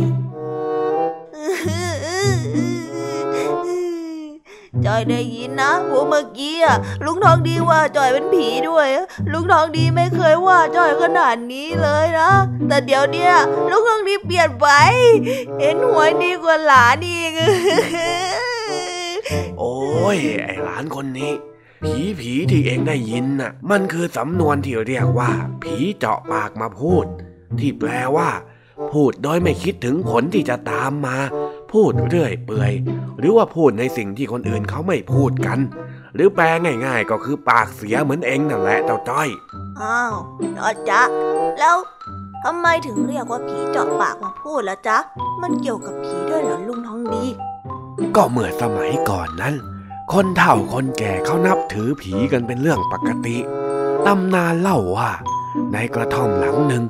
[4.85, 8.87] จอยได้ยินนะว่าเมื่อกี้อะลุงทองดีว่าจอยเป็นผีด้วย
[9.31, 12.31] ลุงทองดีไม่เคยว่าจอยขนาดนี้เลยนะ
[12.67, 13.33] แต่เดี๋ยวเนี้ย
[13.69, 14.67] ลุงทองดีเปลี่ยนไป
[15.59, 17.31] เห็นหวยดีกว่าหลานอีก
[19.59, 19.75] โอ้
[20.15, 21.31] ยไอหลานคนนี้
[21.83, 25.31] ผีผีที่เองได้ยินน่ะ มันคือสำนวนที่เรียกว่า
[25.63, 27.05] ผีเจาะปากมาพูด
[27.59, 28.29] ที่แปลว่า
[28.91, 31.17] พูดโดยไม่คิดถึงผลที่จะตามมา
[31.73, 32.73] พูดเรื่อยเปื่อย
[33.19, 35.59] หรือว่าพูดในสิ่งที่คนอื่นเขาไม่พูดกัน
[36.15, 36.45] หรือแปล
[36.85, 39.29] ง่าย ๆ ก็คือปากเสียเหมือนเองนั่นแหละเจ้าจ้อย
[39.81, 40.15] อ้าว
[40.57, 41.01] จอจ๊ะ
[41.59, 41.77] แล้ว
[42.43, 44.97] ทำไมถึงเรียกว่าผีเจาะปากมาพูดล่ะจ๊ะ
[45.41, 47.25] มันเกี่ยวกับผีด้วยเหรอลุงทองดี
[48.15, 49.55] ก็เมื่อสมัยก่อนนั้น
[50.13, 53.37] คนเฒ่าคนแก่เขานับถือผีกันเป็นเรื่องปกติ
[54.05, 55.11] ตำนานเล่าว่า
[55.73, 56.83] ในกระท่อมหลังหนึ่ง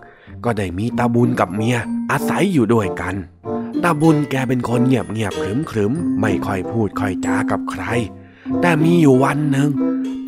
[0.45, 1.77] ก็ได้มีตาบุญกับเมีย
[2.11, 3.15] อาศัยอยู่ด้วยกัน
[3.83, 7.83] ตาบุญแกเป็นคนเงียบเงียบขรึมขรึมไม่ค่อยพูดค่อยจากับใคร
[8.61, 9.69] แต่มีอยู่วันหนึ่ง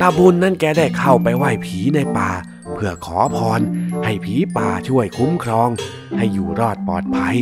[0.00, 2.30] ตาบุญนั้นแกได้เข้าไปไหว้ผีในป่า
[2.74, 3.60] เพื่อขอพร
[4.04, 5.68] ให้ผีป่าช่วยคุ้มครอง
[6.16, 7.36] ให้อยู่รอดปลอดภัย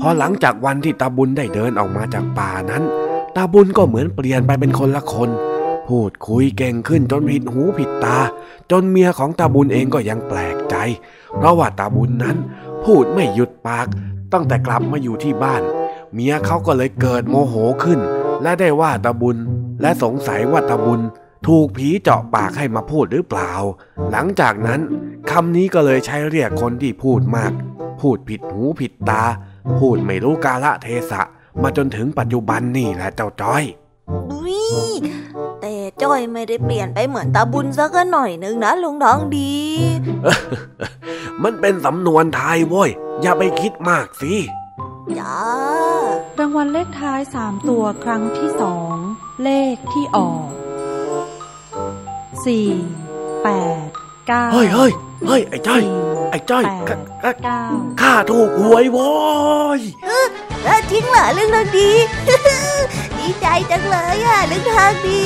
[0.00, 2.82] พอหลังจากวันที่ตาบุญได้เดินออกมาจากป่านั้น
[3.36, 5.30] ตาบุญก็เหมือนเปลี่ยนไปเป็นคนละคน
[5.88, 8.18] พูดคุยเก่งขึ้นจนผิดหูผิดตา
[8.70, 10.76] จนเมียของตาบุญเองก็ยังแปลกใจ
[11.36, 12.36] เพราะว่าตาบุญนั้น
[12.84, 13.86] พูดไม่หยุดปาก
[14.34, 15.62] ตั้งแต่กลับมาอยู่ที่บ้าน
[16.12, 17.54] เมียเขาก็เลยเกิดโมโห
[17.84, 18.00] ขึ้น
[18.42, 19.36] และได้ว่าตาบุญ
[19.80, 21.00] และสงสัยว่าตาบุญ
[21.46, 23.52] ถูกผีเจาะปากให้มาพูดหรือเปล่า
[24.10, 24.80] หลังจากนั้น
[25.30, 27.52] คำนี้ก็เลยใช้เรียกคนที่พูดมาก
[28.00, 29.24] พูดผิดหูผิดตา
[29.78, 31.22] พูดไม่รู้กาละเทศะ
[31.62, 33.64] มาจนถึงปัจจุบันนี่แหละเจ้าจ้อย
[34.30, 34.58] อุ๊ย
[35.60, 39.52] แต่จ้อยไม่ได้เปลี่ยนไปเหมือนตาบุญสักหน่อยนึงนะลุงทองดี
[41.42, 42.90] มันเป็นสำนวนไทยเว้ย
[43.22, 44.34] อย่าไปคิดมากสิ
[45.18, 45.38] จ้า
[46.38, 48.96] รางวัลเลขท้ายสามตัวครั้งที่สอง
[49.44, 50.48] เลขที่ออก
[52.44, 52.68] สี่
[53.42, 53.48] แป
[53.84, 53.86] ด
[54.28, 54.92] เก้าเฮ้ยเฮ้ย
[55.26, 55.94] เฮ้ยไอ้จ้อยสี่
[56.30, 57.62] ไอ้จ้อยแปดกะกะเก้า
[58.00, 59.10] ข้าถูกหวยโว้
[59.78, 61.90] ยเออจริงเหรอลุงทองดี
[63.18, 65.22] ดีใจจังเลยอะลุงทองดี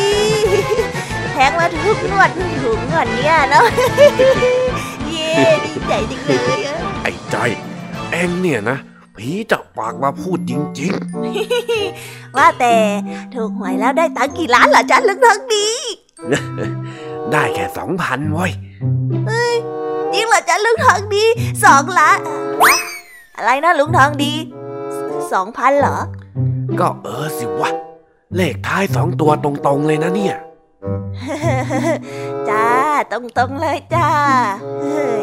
[1.32, 3.66] แทงมาทุกงวดทุกถุงงวดเนี่ยเนาะ
[5.08, 5.30] เย้
[5.64, 7.50] ดีใจจังเลยอะไอ้จ้อย
[8.12, 8.78] เอ็งเนี่ยนะ
[9.16, 10.92] ผีจับปากมาพูดจริง
[12.36, 12.74] ว่าแต่
[13.34, 18.52] ถูกหวยแล้วได้ตังค์กี่ล้านเหรอจ๊ะลุงทองดีๆได้แค่สองพันเว้ย
[20.12, 21.24] จริงเหรอจ๊ะลุงทองดี
[21.64, 22.18] สองล้าน
[22.62, 22.76] อะ
[23.36, 24.32] อะไรนะลุงทองดี
[25.32, 25.98] สองพันเหรอ
[26.80, 27.70] ก็เออสิวะ
[28.36, 30.36] เลขท้ายสองตัวตรงๆเลยนะเนี่ย
[32.50, 32.68] จ้า
[33.12, 34.08] ตรงๆเลยจ้า
[34.82, 35.22] เฮ้ย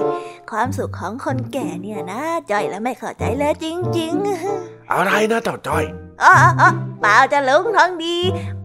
[0.51, 2.21] ความสุขของคนแก่เนี่ยนะ
[2.51, 3.65] จ่อยแล้วไม่เข้าใจเลยจ
[3.97, 4.13] ริง
[4.53, 5.85] ๆ อะไรนะเจ้าจ้อย
[6.23, 6.69] อ๋ออ๋ออ๋อ
[7.01, 8.17] เปล่าจะลุงทองดี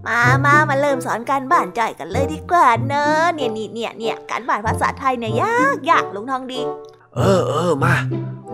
[0.06, 6.60] มามามาเริ่มสอนการบ้านจ่อยกันเลยดีกว่าเนอะเนี่ยนี่เนี่ยเนี่ยการบ้านภาษาไทยเนี่ยยากยากลุงทองดี
[7.16, 7.94] เออเออมา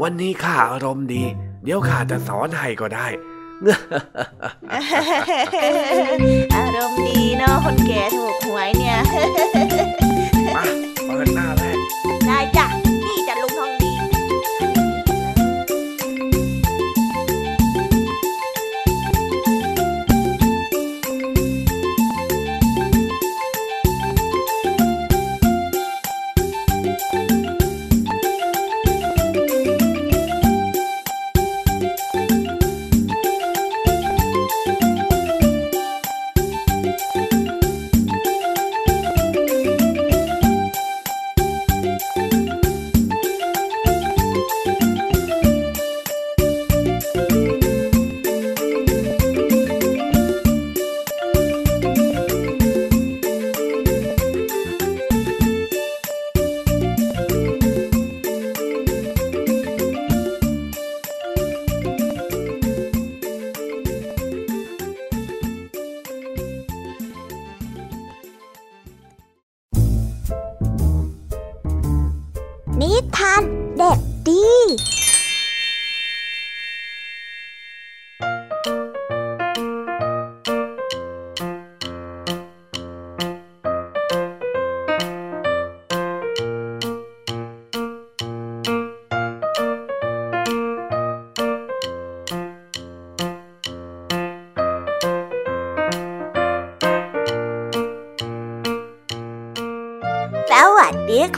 [0.02, 1.22] วันนี้ข้าอารมณ์ดี
[1.64, 3.06] เดี๋ยวข้าจะสอนให้ก็ได้
[6.54, 8.98] อารมณ์ดีเนาะคนแก่ถูกหวยเนี่ย
[10.54, 10.62] มา
[11.06, 11.78] เปิดหน้าแรก
[12.26, 12.85] ได้จ้ะนี่จะ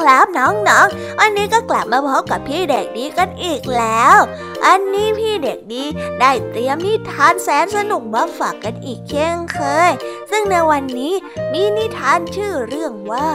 [0.01, 4.19] ครับน้องๆ วันนี้ก็กลับมาพบกับพี่เด็กดีกันอีกแล้ว
[4.67, 5.85] อันนี้พี่เด็กดี
[6.21, 9.59] ได้เตรียมนิทานแสนสนุกมาฝากกันอีกเช่นเค
[9.89, 9.91] ย
[10.31, 11.15] ซึ่งในวันนี้
[11.53, 13.29] มีนิทานชื่อเรื่องว่า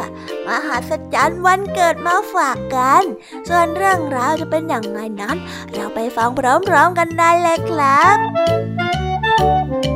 [0.48, 3.04] มหัศจรรย์วันเกิดมาฝากกัน
[3.50, 5.38] ส่วนเรื่องราวจะเป็นอย่างไรนั้น
[5.74, 6.42] เราไปฟังพ
[6.74, 9.93] ร้อมๆกันได้เลยครับ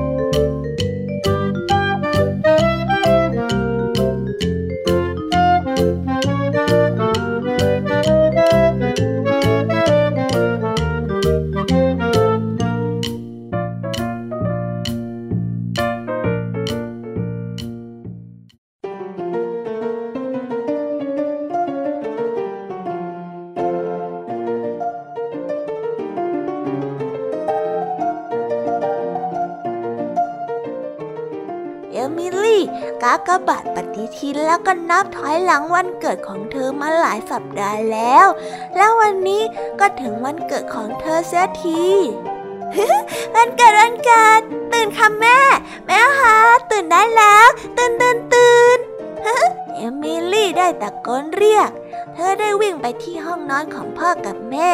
[34.18, 38.28] คิดแล้วก็นับถอยหลังวันเกิดของเธอมาหลายสัปดาห์แล้ว
[38.76, 39.43] แล้ววันนี้
[39.80, 41.84] ก็ถึงวันเกิดของเธอเสียที
[43.36, 44.41] วันเกิดวันเกิด
[44.74, 45.39] ตื่นค่ะแม่
[45.88, 46.38] แม่คะ
[46.72, 47.47] ตื่นได้แล้ว
[47.78, 48.78] ตื่นตื่นตื่น
[49.74, 51.70] เอมิลี่ได้ตะโกนเรียก
[52.20, 54.70] เธอได้วิ่งไปที่ห้องนอนของพ่อกับแม่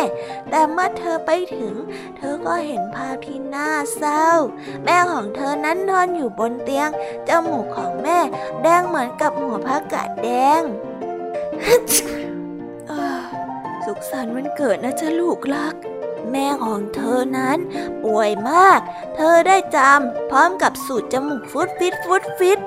[0.49, 1.75] แต่เมื่อเธอไปถึง
[2.17, 4.27] เธอก็เห็นภาพที่น่าเศร้า
[4.85, 6.89] แม่ของเธอนั้นนอนอยู่บนเตียง
[7.27, 8.19] จมูกของแม่
[8.63, 10.29] แดงเหมือนกับหัวผักกาดแด
[10.59, 10.61] ง
[13.85, 15.75] สุขสันต์วันเกิดนะจ๊ะลูกรัก
[16.31, 17.57] แม่ของเธอนั้น
[18.03, 18.79] ป่วยมาก
[19.15, 22.59] เธอได้จำพร้อมกับสูดจมูกฟุดฟิตฟุดฟิต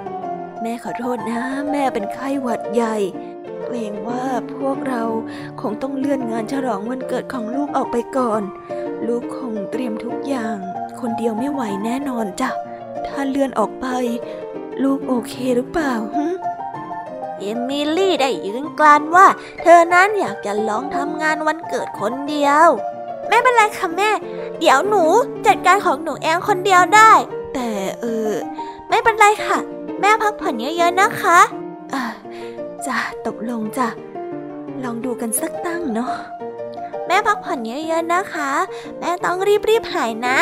[0.63, 2.97] แม่ขอโทษนะ แม่เป็นไข้หวัดใหญ่
[3.65, 4.27] เกรงว่า
[4.61, 5.03] พวกเรา
[5.61, 8.43] คงต้องเลื่อนงานฉลองวันเกิดของลูกออกไปก่อน
[9.07, 10.57] ลูกคงเตรียมทุกอย่าง
[11.01, 12.51] คนเดียวไม่ไหวแน่นอนจ้ะ
[13.07, 13.87] ถ้าเลื่อนออกไป
[14.83, 15.95] ลูกโอเคหรือเปล่า
[17.39, 19.27] เอมิลี่ได้ยืนกลานว่า
[19.63, 22.69] เธอนั้นอยากจะลองทำงานวันเกิดคนเดียว
[23.29, 24.11] ไม่เป็นไรค่ะแม่
[24.59, 25.05] เดี๋ยวหนู
[25.47, 27.13] จัดการของหนูเองคนเดียวได้
[27.55, 27.69] แต่
[28.01, 28.33] เออ
[28.89, 29.59] ไม่เป็นไรค่ะ
[30.01, 31.39] แม่พักผ่อนเยอะๆนะคะ
[31.95, 32.03] อ่า
[32.87, 33.89] จ้ะตกลงจ้ะ
[34.85, 36.15] ลองดูกันสักตั้งเนาะ
[37.07, 38.51] แม่พักผ่อนเยอะๆนะคะ
[38.99, 40.39] แม่ต้องรีบๆหายนะ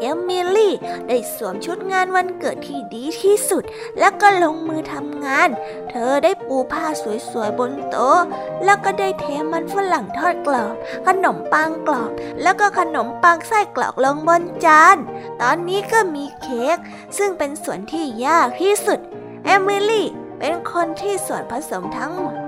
[0.00, 0.74] เอมิลี่
[1.08, 3.64] ได้สวมชุดงานวันเกิดที่ดีที่สุด
[3.98, 5.48] แล้วก็ลงมือทำงาน
[5.90, 6.84] เธอได้ปูผ้า
[7.30, 8.20] สวยๆบนโต๊ะ
[8.64, 10.74] แล้วก็ได้เทมันฝรั่งทอดกรอบ
[11.06, 12.10] ขนมปังกรอบ
[12.42, 14.96] แล้วก็ขนมปังไส้กรอกลงบนจาน
[15.40, 16.76] ตอนนี้ก็มีเค้ก
[17.18, 19.00] ซึ่งเป็นส่วนที่ยากที่สุด
[19.44, 22.47] เอมิลี่เป็นคนที่ส่วนผสมทั้งหมด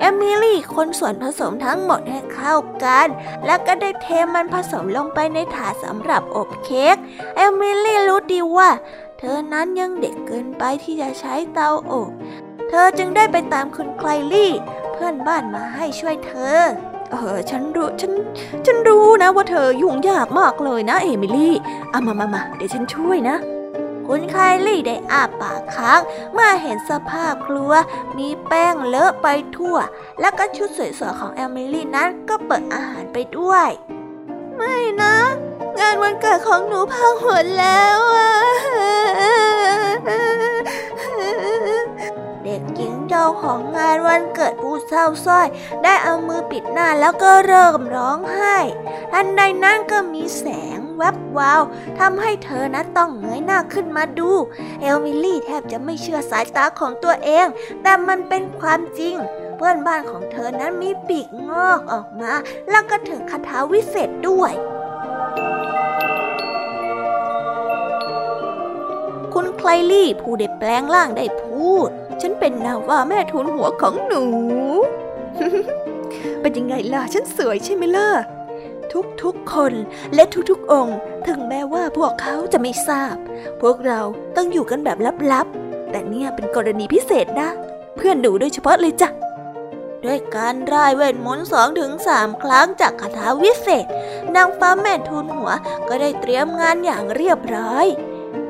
[0.00, 3.08] เอมิลี่คนส่วนผสมทั้งหมดให้เข้ากัน
[3.46, 6.96] แล้วก็ได้เทมันผสมลงไปในถาดสำหรับอบเค้ก
[7.36, 8.70] เอมิลี่รู้ดีว่า
[9.18, 12.10] เธอนั้นยังเด็กเกินไปที่จะใช้เตาอบ
[12.68, 14.52] เธอจึงได้ไปตามคุณไคลลี่
[14.92, 16.58] เพื่อนบ้านมาให้ช่วยเธอ
[17.10, 18.12] เออ ฉันรู้ ฉัน
[18.66, 21.54] ฉันรู้นะว่าเธอยุ่งยากมากเลยนะเอมิลี่
[21.90, 23.36] เอามามามาเดี๋ยวฉันช่วยนะ
[24.12, 24.36] คุณไค
[24.66, 26.00] ลี่ได้อาปากค้าง
[26.32, 27.72] เมื่อเห็นสภาพครัว
[28.18, 29.76] มีแป้งเลอะไปทั่ว
[30.20, 33.70] แล้วก็ชุดสวยๆของแอมิลี่นั้นก็เปิดอาหารไปด้วย
[34.56, 35.16] ไม่นะ
[35.78, 38.32] งานวันเกิดของหนูพังหมดแล้วอะ
[42.44, 45.46] เด็กหญิงเจ้าของงานวันเกิดผู้เศร้าส้อย
[45.82, 48.58] ได้เอามือปิดหน้าแล้วก็เริ่มร้องไห้
[49.12, 50.46] ทันใดนั้นก็มีแส
[50.76, 51.62] งแวาว
[51.98, 54.30] ทำให้เธอนะต้องเงยหน้าขึ้นมาดู
[54.80, 57.46] เอลมิลี่แทบจะไม่เชื่อสายตาของตัวเอง
[57.82, 59.16] แต่มันเป็นความจริง
[59.56, 62.32] เพื่อนบ้านของเธอนั้นมีปีกงอกออกมา
[62.70, 64.52] แล้วก็ถึงคาถาวิเศษด้วย
[69.34, 71.88] คุณไคลลี่ผู้ได้แปลงร่างได้พูด
[72.20, 74.24] ฉันเป็นนาว่าแม่ทุนหัวของหนู
[76.40, 78.08] เป็นยังไงล่ะ ฉันสวยใช่ไหมล่ะ
[79.22, 79.72] ทุกๆคน
[80.14, 80.96] และทุกๆองค์
[81.28, 83.14] ถึงแม้ว่าพวกเขาจะไม่ทราบ
[83.62, 84.00] พวกเรา
[84.36, 84.98] ต้องอยู่กันแบบ
[85.32, 87.48] ลับๆ แต่เนี่ยเป็นกรณีพิเศษนะ
[87.96, 89.08] เพื่อนหนูโดยเฉพาะเลยจ้ะ
[90.04, 93.86] ด้วยการร่ายเวทมนต์สองถึงสามครั้งจากคาถาวิเศษ
[94.34, 95.50] นางฟ้าแม่ทุนหัว
[95.88, 97.86] ก็ได้เตรียมงานอย่างเรียบร้อย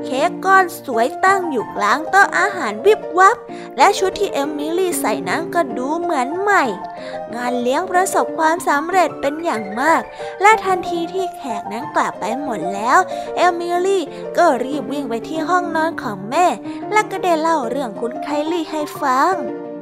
[0.04, 3.36] เค้กก้อนสวยตั้งอยู่กลางโต๊ะอาหารวิบวับ
[3.76, 6.64] และชุดที่เอมิลี่ใส่นั้นก็ดูเหมือนใหม่
[7.34, 10.02] งานเลี้ยงประสบความสำเร็จเป็นอย่างมาก
[10.42, 12.98] และทันทีที่แขกนั้นกลับไปหมดแล้ว
[13.36, 14.02] เอมิลี่
[14.38, 16.46] ก็รีบวิ่งไปที่ห้องนอนของแม่
[16.92, 19.34] และก็ได้เล่าเรื่องคุณไคลี่ให้ฟัง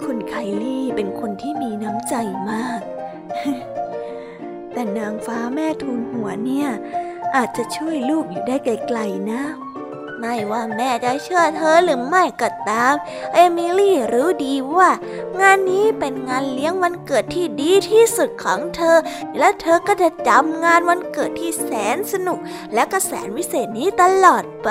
[0.05, 2.15] คุณไคลี่เป็นคนที่มีน้ำใจ
[2.51, 2.81] มาก
[4.73, 6.69] แต่นางฟ้าแม่ทูลหัวเนี่ย
[7.37, 9.43] อาจจะช่วยลูกอยู่ได้ไกลๆนะ
[10.21, 12.95] ไม่ว่าแม่จะเชื่อเธอหรือไม่ก็ตาม
[13.35, 14.91] เอมิลี่รู้ดีว่า
[15.41, 18.97] งานนี้เป็นงานเลี้ยงวันเกิดที่ดีที่สุดของเธอ
[19.39, 22.39] และเธอก็จะจำงานวันเกิดที่แสนสนุก
[22.75, 24.71] และก็แสนวิเศษนี้ตลอดไป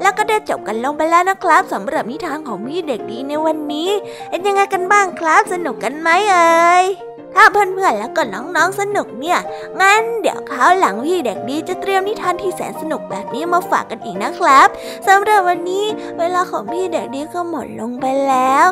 [0.00, 3.90] แล้วก็ได้จบกันลงไปแล้วนะครับสำหรับนิทานของพี่เด็กดีในวันนี้
[4.28, 9.38] เป็นยังไงกันบ้างครับ สนุกกันไหมเอ่ย ถ้าเพื่อนๆแล้วก็น้องๆสนุกเนี่ย
[9.80, 14.68] งั้นเดี๋ยวคราวหลังพี่เด็กดีจะเตรียมนิทานที่แสนสนุกแบบนี้มาฝากกันอีกนะครับ
[15.08, 15.84] สำหรับวันนี้
[16.18, 18.66] เวลาของพี่เด็กดีก็หมดลงไปแล้ว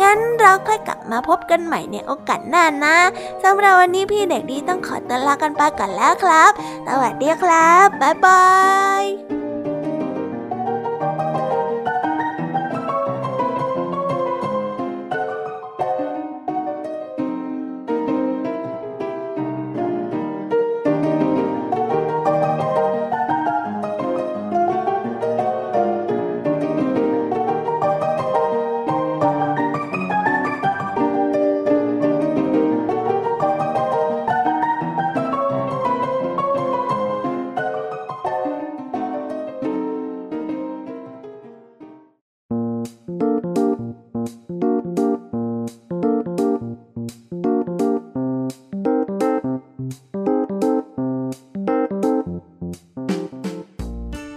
[0.00, 2.96] งั้นเราค่อยกลับมาพบกันใหม่ในโอกาสหน้านะ
[3.44, 6.52] สำหรับวันนี้พี่เด็กดีต้องขอตัวลากันไปก่อนแล้วครับ
[6.88, 8.44] สวัสดีครับบ๊ายบา
[9.02, 9.33] ย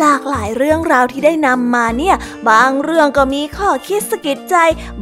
[0.00, 2.16] หลากหลายเรื่องราวที่ได้นำมาเนี่ย
[2.50, 4.56] บางเรื่องก็มีข้อคิดสะกิดใจ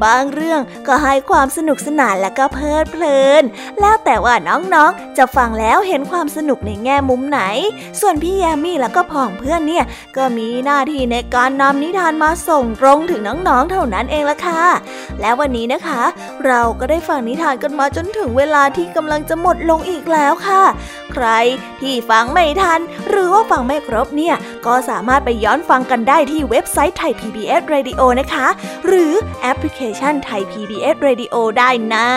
[0.05, 3.43] บางเรื่องก็ให้ความสนุกสนานและก็เพลิดเพลิน
[3.80, 7.40] แล้วแต่ว่าน้องๆ จะฟังแล้วเห็นความสนุกในแง่มุมไหน
[8.01, 9.84] ส่วนพี่แยมมี่แล้วก็พ่องเพื่อนเนี่ย
[10.16, 14.62] ก็มีหน้าที่ในการนำนิทานมาส่งตรงถึงน้องๆ เท่านั้นเองละค่ะ
[15.20, 16.03] แล้ววันนี้นะคะ
[16.47, 20.62] เราก็ได้ฟังนิทานกันมาจนถึงเวลาที่กำลังจะหมดลงอีกแล้วค่ะ
[21.12, 21.26] ใคร
[21.80, 24.36] ที่ฟังไม่ทัน หรือว่าฟังไม่ครบเนี่ย
[24.66, 28.47] ก็สามารถไปย้อนฟังกันได้ที่เว็บไซต์ไทย PBS Radio นะคะ
[28.87, 29.12] หรือ
[29.43, 32.09] แอปพลิเคชันไทย PBS Radio ได้นะ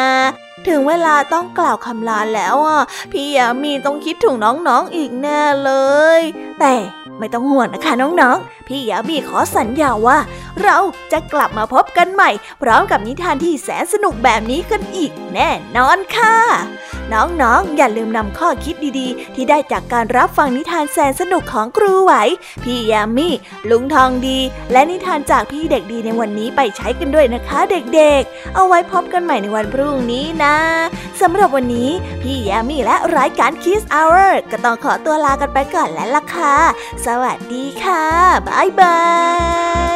[0.68, 5.72] ถึงเวลาต้องกล่าวคำลาแล้วอะ พี่ยามีต้องคิดถึงน้องๆอีกแน่เล
[6.20, 6.22] ย
[6.59, 6.74] แต่
[7.20, 10.18] ไม่ต้องห่วงนะคะน้องๆพี่ยามีขอสัญญาว่า
[10.61, 10.78] เรา
[11.11, 12.30] จะกลับมาพบกันใหม่
[12.61, 16.38] พร้อมกับนิทานที่แสนสนุกแบบนี้กันอีกแน่นอนค่ะ
[17.13, 22.13] น้องๆอย่าลืมนำข้อคิดดีๆ ที่ได้จากการรับฟังนิทานแสนสนุกของครูไหว
[22.63, 23.30] พี่ยามี
[23.70, 24.39] ลุงทองดี
[24.72, 30.57] และนิทานจากพี่เด็กดีในวันนี้ไปใช้กันด้วยนะคะ เด็กๆ เอาไว้พบกันใหม่ในวันพรุ่งนี้นะ
[31.22, 31.89] สำหรับวันนี้
[32.22, 36.55] พี่ยามีและรายการ Kiss Hour ก็ต้องขอตัวลากันไปก่อนแล้วล่ะค่ะ
[37.05, 38.03] สวัสดีค่ะ
[38.47, 38.97] บ๊ายบา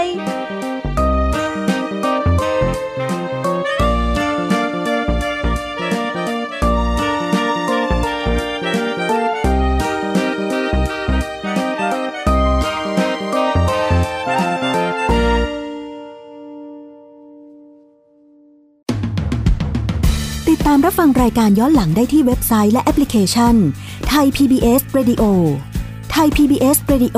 [0.03, 0.05] ย
[20.49, 23.55] ติดตามรับฟังรายการย้อนหลังได้ที่เว็บไซต์และแอปพลิเคชัน
[24.10, 25.24] ไทย PBS Radio
[26.12, 27.18] ไทย PBS Radio